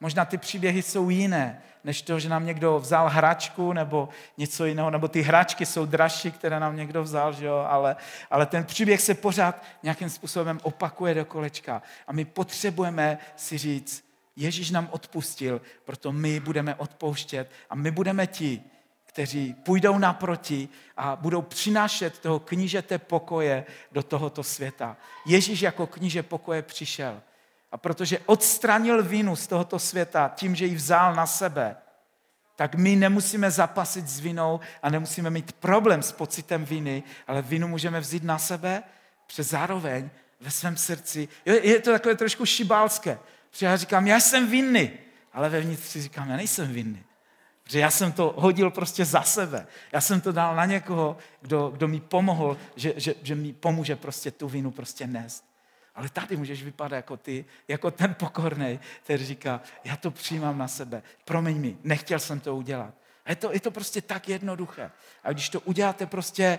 Možná 0.00 0.24
ty 0.24 0.38
příběhy 0.38 0.82
jsou 0.82 1.10
jiné, 1.10 1.62
než 1.84 2.02
to, 2.02 2.18
že 2.18 2.28
nám 2.28 2.46
někdo 2.46 2.78
vzal 2.78 3.08
hračku 3.08 3.72
nebo 3.72 4.08
něco 4.38 4.66
jiného, 4.66 4.90
nebo 4.90 5.08
ty 5.08 5.22
hračky 5.22 5.66
jsou 5.66 5.86
dražší, 5.86 6.32
které 6.32 6.60
nám 6.60 6.76
někdo 6.76 7.02
vzal, 7.02 7.32
že 7.32 7.46
jo? 7.46 7.56
Ale, 7.68 7.96
ale 8.30 8.46
ten 8.46 8.64
příběh 8.64 9.00
se 9.00 9.14
pořád 9.14 9.62
nějakým 9.82 10.10
způsobem 10.10 10.60
opakuje 10.62 11.14
do 11.14 11.24
kolečka. 11.24 11.82
A 12.06 12.12
my 12.12 12.24
potřebujeme 12.24 13.18
si 13.36 13.58
říct, 13.58 14.09
Ježíš 14.36 14.70
nám 14.70 14.88
odpustil, 14.90 15.60
proto 15.84 16.12
my 16.12 16.40
budeme 16.40 16.74
odpouštět 16.74 17.50
a 17.70 17.74
my 17.74 17.90
budeme 17.90 18.26
ti, 18.26 18.62
kteří 19.04 19.54
půjdou 19.54 19.98
naproti 19.98 20.68
a 20.96 21.16
budou 21.16 21.42
přinášet 21.42 22.18
toho 22.18 22.40
knížete 22.40 22.98
pokoje 22.98 23.64
do 23.92 24.02
tohoto 24.02 24.42
světa. 24.42 24.96
Ježíš 25.26 25.62
jako 25.62 25.86
kníže 25.86 26.22
pokoje 26.22 26.62
přišel. 26.62 27.22
A 27.72 27.76
protože 27.76 28.18
odstranil 28.26 29.02
vínu 29.02 29.36
z 29.36 29.46
tohoto 29.46 29.78
světa 29.78 30.32
tím, 30.36 30.56
že 30.56 30.66
ji 30.66 30.74
vzal 30.74 31.14
na 31.14 31.26
sebe, 31.26 31.76
tak 32.56 32.74
my 32.74 32.96
nemusíme 32.96 33.50
zapasit 33.50 34.08
s 34.08 34.20
vinou 34.20 34.60
a 34.82 34.90
nemusíme 34.90 35.30
mít 35.30 35.52
problém 35.52 36.02
s 36.02 36.12
pocitem 36.12 36.64
viny, 36.64 37.02
ale 37.26 37.42
vinu 37.42 37.68
můžeme 37.68 38.00
vzít 38.00 38.24
na 38.24 38.38
sebe, 38.38 38.82
přes 39.26 39.48
zároveň 39.48 40.10
ve 40.40 40.50
svém 40.50 40.76
srdci. 40.76 41.28
Je 41.44 41.80
to 41.80 41.92
takové 41.92 42.16
trošku 42.16 42.46
šibálské. 42.46 43.18
Protože 43.50 43.66
já 43.66 43.76
říkám, 43.76 44.06
já 44.06 44.20
jsem 44.20 44.50
vinný, 44.50 44.90
ale 45.32 45.48
vevnitř 45.48 45.82
si 45.82 46.02
říkám, 46.02 46.30
já 46.30 46.36
nejsem 46.36 46.72
vinný. 46.72 47.04
Protože 47.62 47.78
já 47.78 47.90
jsem 47.90 48.12
to 48.12 48.34
hodil 48.36 48.70
prostě 48.70 49.04
za 49.04 49.22
sebe. 49.22 49.66
Já 49.92 50.00
jsem 50.00 50.20
to 50.20 50.32
dal 50.32 50.56
na 50.56 50.64
někoho, 50.64 51.16
kdo, 51.40 51.68
kdo 51.68 51.88
mi 51.88 52.00
pomohl, 52.00 52.56
že, 52.76 52.94
že, 52.96 53.14
že 53.22 53.34
mi 53.34 53.52
pomůže 53.52 53.96
prostě 53.96 54.30
tu 54.30 54.48
vinu 54.48 54.70
prostě 54.70 55.06
nést. 55.06 55.44
Ale 55.94 56.08
tady 56.08 56.36
můžeš 56.36 56.62
vypadat 56.62 56.96
jako 56.96 57.16
ty, 57.16 57.44
jako 57.68 57.90
ten 57.90 58.14
pokorný, 58.14 58.80
který 59.02 59.24
říká, 59.24 59.60
já 59.84 59.96
to 59.96 60.10
přijímám 60.10 60.58
na 60.58 60.68
sebe, 60.68 61.02
promiň 61.24 61.56
mi, 61.58 61.76
nechtěl 61.84 62.18
jsem 62.18 62.40
to 62.40 62.56
udělat. 62.56 62.94
A 63.24 63.30
je 63.30 63.36
to, 63.36 63.52
je 63.52 63.60
to 63.60 63.70
prostě 63.70 64.02
tak 64.02 64.28
jednoduché. 64.28 64.90
A 65.24 65.32
když 65.32 65.48
to 65.48 65.60
uděláte 65.60 66.06
prostě 66.06 66.58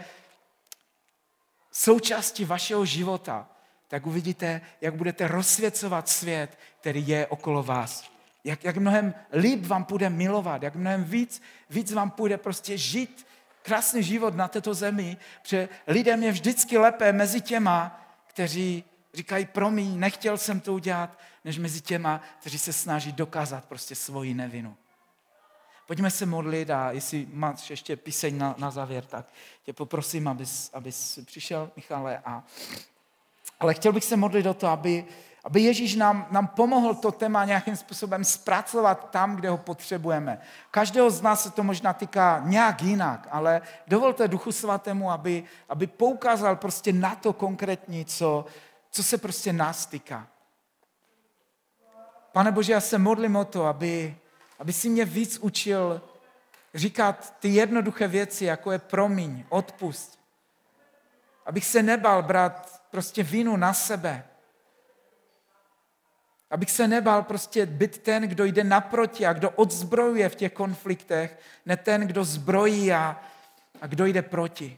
součástí 1.71 2.45
vašeho 2.45 2.85
života, 2.85 3.49
tak 3.91 4.07
uvidíte, 4.07 4.61
jak 4.81 4.95
budete 4.95 5.27
rozsvěcovat 5.27 6.09
svět, 6.09 6.57
který 6.79 7.07
je 7.07 7.27
okolo 7.27 7.63
vás. 7.63 8.11
Jak, 8.43 8.63
jak 8.63 8.77
mnohem 8.77 9.13
líp 9.33 9.65
vám 9.65 9.85
půjde 9.85 10.09
milovat, 10.09 10.63
jak 10.63 10.75
mnohem 10.75 11.03
víc, 11.03 11.41
víc 11.69 11.91
vám 11.91 12.11
půjde 12.11 12.37
prostě 12.37 12.77
žít 12.77 13.27
krásný 13.61 14.03
život 14.03 14.35
na 14.35 14.47
této 14.47 14.73
zemi, 14.73 15.17
protože 15.41 15.69
lidem 15.87 16.23
je 16.23 16.31
vždycky 16.31 16.77
lépe 16.77 17.13
mezi 17.13 17.41
těma, 17.41 18.05
kteří 18.27 18.83
říkají, 19.13 19.45
promiň, 19.45 19.99
nechtěl 19.99 20.37
jsem 20.37 20.59
to 20.59 20.73
udělat, 20.73 21.19
než 21.45 21.57
mezi 21.57 21.81
těma, 21.81 22.21
kteří 22.39 22.59
se 22.59 22.73
snaží 22.73 23.11
dokázat 23.11 23.65
prostě 23.65 23.95
svoji 23.95 24.33
nevinu. 24.33 24.77
Pojďme 25.87 26.11
se 26.11 26.25
modlit 26.25 26.69
a 26.69 26.91
jestli 26.91 27.27
máš 27.33 27.69
ještě 27.69 27.95
píseň 27.95 28.37
na, 28.37 28.55
na 28.57 28.71
závěr, 28.71 29.05
tak 29.05 29.25
tě 29.63 29.73
poprosím, 29.73 30.27
abys, 30.27 30.69
abys 30.73 31.19
přišel, 31.25 31.71
Michale. 31.75 32.21
A, 32.25 32.43
ale 33.61 33.73
chtěl 33.73 33.93
bych 33.93 34.03
se 34.03 34.17
modlit 34.17 34.45
o 34.45 34.53
to, 34.53 34.67
aby, 34.67 35.05
aby 35.43 35.61
Ježíš 35.61 35.95
nám, 35.95 36.27
nám 36.31 36.47
pomohl 36.47 36.95
to 36.95 37.11
téma 37.11 37.45
nějakým 37.45 37.75
způsobem 37.75 38.23
zpracovat 38.23 39.09
tam, 39.11 39.35
kde 39.35 39.49
ho 39.49 39.57
potřebujeme. 39.57 40.41
Každého 40.71 41.09
z 41.09 41.21
nás 41.21 41.43
se 41.43 41.51
to 41.51 41.63
možná 41.63 41.93
týká 41.93 42.41
nějak 42.45 42.81
jinak, 42.81 43.27
ale 43.31 43.61
dovolte 43.87 44.27
Duchu 44.27 44.51
Svatému, 44.51 45.11
aby, 45.11 45.43
aby 45.69 45.87
poukázal 45.87 46.55
prostě 46.55 46.93
na 46.93 47.15
to 47.15 47.33
konkrétní, 47.33 48.05
co, 48.05 48.45
co 48.91 49.03
se 49.03 49.17
prostě 49.17 49.53
nás 49.53 49.85
týká. 49.85 50.27
Pane 52.31 52.51
Bože, 52.51 52.73
já 52.73 52.81
se 52.81 52.97
modlím 52.97 53.35
o 53.35 53.45
to, 53.45 53.65
aby, 53.65 54.17
aby 54.59 54.73
si 54.73 54.89
mě 54.89 55.05
víc 55.05 55.37
učil 55.37 56.01
říkat 56.73 57.33
ty 57.39 57.49
jednoduché 57.49 58.07
věci, 58.07 58.45
jako 58.45 58.71
je 58.71 58.79
promiň, 58.79 59.43
odpust. 59.49 60.19
Abych 61.45 61.65
se 61.65 61.83
nebal 61.83 62.23
brát 62.23 62.80
prostě 62.91 63.23
vinu 63.23 63.57
na 63.57 63.73
sebe. 63.73 64.23
Abych 66.49 66.71
se 66.71 66.87
nebal 66.87 67.23
prostě 67.23 67.65
být 67.65 67.97
ten, 67.97 68.23
kdo 68.23 68.45
jde 68.45 68.63
naproti 68.63 69.25
a 69.25 69.33
kdo 69.33 69.49
odzbrojuje 69.49 70.29
v 70.29 70.35
těch 70.35 70.53
konfliktech, 70.53 71.39
ne 71.65 71.77
ten, 71.77 72.01
kdo 72.01 72.23
zbrojí 72.23 72.93
a, 72.93 73.21
a 73.81 73.87
kdo 73.87 74.05
jde 74.05 74.21
proti. 74.21 74.77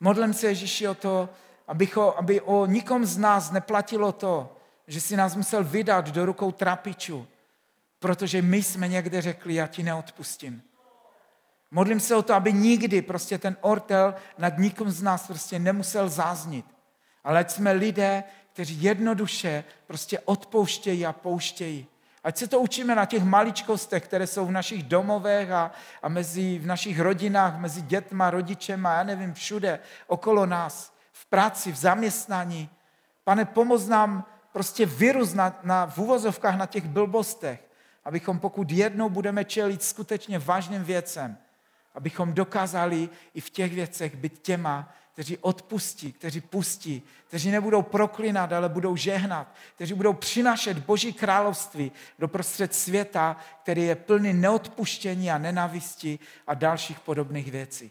Modlím 0.00 0.34
se 0.34 0.46
Ježíši 0.46 0.88
o 0.88 0.94
to, 0.94 1.28
abych 1.68 1.96
o, 1.96 2.18
aby 2.18 2.40
o 2.40 2.66
nikom 2.66 3.06
z 3.06 3.18
nás 3.18 3.50
neplatilo 3.50 4.12
to, 4.12 4.56
že 4.86 5.00
si 5.00 5.16
nás 5.16 5.36
musel 5.36 5.64
vydat 5.64 6.08
do 6.08 6.26
rukou 6.26 6.52
trapičů, 6.52 7.26
protože 7.98 8.42
my 8.42 8.62
jsme 8.62 8.88
někde 8.88 9.22
řekli, 9.22 9.54
já 9.54 9.66
ti 9.66 9.82
neodpustím. 9.82 10.62
Modlím 11.74 12.00
se 12.00 12.16
o 12.16 12.22
to, 12.22 12.34
aby 12.34 12.52
nikdy 12.52 13.02
prostě 13.02 13.38
ten 13.38 13.56
ortel 13.60 14.14
nad 14.38 14.58
nikom 14.58 14.90
z 14.90 15.02
nás 15.02 15.26
prostě 15.26 15.58
nemusel 15.58 16.08
záznit. 16.08 16.66
Ale 17.24 17.38
ať 17.40 17.50
jsme 17.50 17.72
lidé, 17.72 18.24
kteří 18.52 18.82
jednoduše 18.82 19.64
prostě 19.86 20.18
odpouštějí 20.18 21.06
a 21.06 21.12
pouštějí. 21.12 21.86
Ať 22.24 22.36
se 22.36 22.46
to 22.46 22.60
učíme 22.60 22.94
na 22.94 23.04
těch 23.04 23.22
maličkostech, 23.22 24.04
které 24.04 24.26
jsou 24.26 24.46
v 24.46 24.50
našich 24.50 24.82
domovech 24.82 25.50
a, 25.50 25.70
a 26.02 26.08
mezi, 26.08 26.58
v 26.58 26.66
našich 26.66 27.00
rodinách, 27.00 27.58
mezi 27.58 27.82
dětma, 27.82 28.30
rodičema, 28.30 28.94
já 28.94 29.02
nevím, 29.02 29.34
všude 29.34 29.78
okolo 30.06 30.46
nás, 30.46 30.92
v 31.12 31.26
práci, 31.26 31.72
v 31.72 31.76
zaměstnání. 31.76 32.70
Pane, 33.24 33.44
pomoz 33.44 33.88
nám 33.88 34.24
prostě 34.52 34.86
vyrůst 34.86 35.34
na, 35.34 35.60
na, 35.62 35.86
v 35.86 35.98
uvozovkách 35.98 36.56
na 36.56 36.66
těch 36.66 36.84
blbostech, 36.84 37.68
abychom 38.04 38.38
pokud 38.38 38.70
jednou 38.70 39.08
budeme 39.08 39.44
čelit 39.44 39.82
skutečně 39.82 40.38
vážným 40.38 40.84
věcem, 40.84 41.38
abychom 41.94 42.32
dokázali 42.32 43.08
i 43.34 43.40
v 43.40 43.50
těch 43.50 43.74
věcech 43.74 44.16
být 44.16 44.38
těma, 44.38 44.94
kteří 45.12 45.38
odpustí, 45.38 46.12
kteří 46.12 46.40
pustí, 46.40 47.02
kteří 47.28 47.50
nebudou 47.50 47.82
proklinat, 47.82 48.52
ale 48.52 48.68
budou 48.68 48.96
žehnat, 48.96 49.54
kteří 49.74 49.94
budou 49.94 50.12
přinašet 50.12 50.78
Boží 50.78 51.12
království 51.12 51.92
do 52.18 52.28
prostřed 52.28 52.74
světa, 52.74 53.36
který 53.62 53.82
je 53.82 53.94
plný 53.94 54.32
neodpuštění 54.32 55.30
a 55.30 55.38
nenavisti 55.38 56.18
a 56.46 56.54
dalších 56.54 57.00
podobných 57.00 57.50
věcí. 57.50 57.90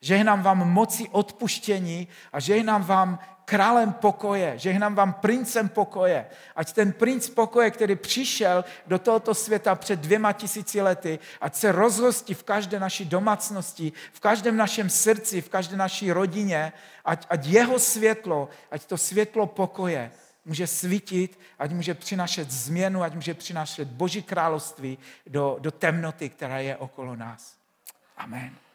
Žehnám 0.00 0.42
vám 0.42 0.72
moci 0.72 1.08
odpuštění 1.08 2.08
a 2.32 2.40
žehnám 2.40 2.84
vám 2.84 3.18
králem 3.44 3.92
pokoje, 3.92 4.58
žehnám 4.58 4.94
vám 4.94 5.12
princem 5.12 5.68
pokoje. 5.68 6.26
Ať 6.56 6.72
ten 6.72 6.92
princ 6.92 7.28
pokoje, 7.28 7.70
který 7.70 7.96
přišel 7.96 8.64
do 8.86 8.98
tohoto 8.98 9.34
světa 9.34 9.74
před 9.74 10.00
dvěma 10.00 10.32
tisíci 10.32 10.80
lety, 10.80 11.18
ať 11.40 11.54
se 11.54 11.72
rozhostí 11.72 12.34
v 12.34 12.42
každé 12.42 12.80
naší 12.80 13.04
domácnosti, 13.04 13.92
v 14.12 14.20
každém 14.20 14.56
našem 14.56 14.90
srdci, 14.90 15.40
v 15.40 15.48
každé 15.48 15.76
naší 15.76 16.12
rodině, 16.12 16.72
ať, 17.04 17.26
ať 17.30 17.46
jeho 17.46 17.78
světlo, 17.78 18.48
ať 18.70 18.84
to 18.84 18.98
světlo 18.98 19.46
pokoje 19.46 20.10
může 20.44 20.66
svítit, 20.66 21.40
ať 21.58 21.70
může 21.70 21.94
přinašet 21.94 22.50
změnu, 22.50 23.02
ať 23.02 23.14
může 23.14 23.34
přinašet 23.34 23.88
Boží 23.88 24.22
království 24.22 24.98
do, 25.26 25.56
do 25.60 25.70
temnoty, 25.70 26.28
která 26.28 26.58
je 26.58 26.76
okolo 26.76 27.16
nás. 27.16 27.56
Amen. 28.16 28.67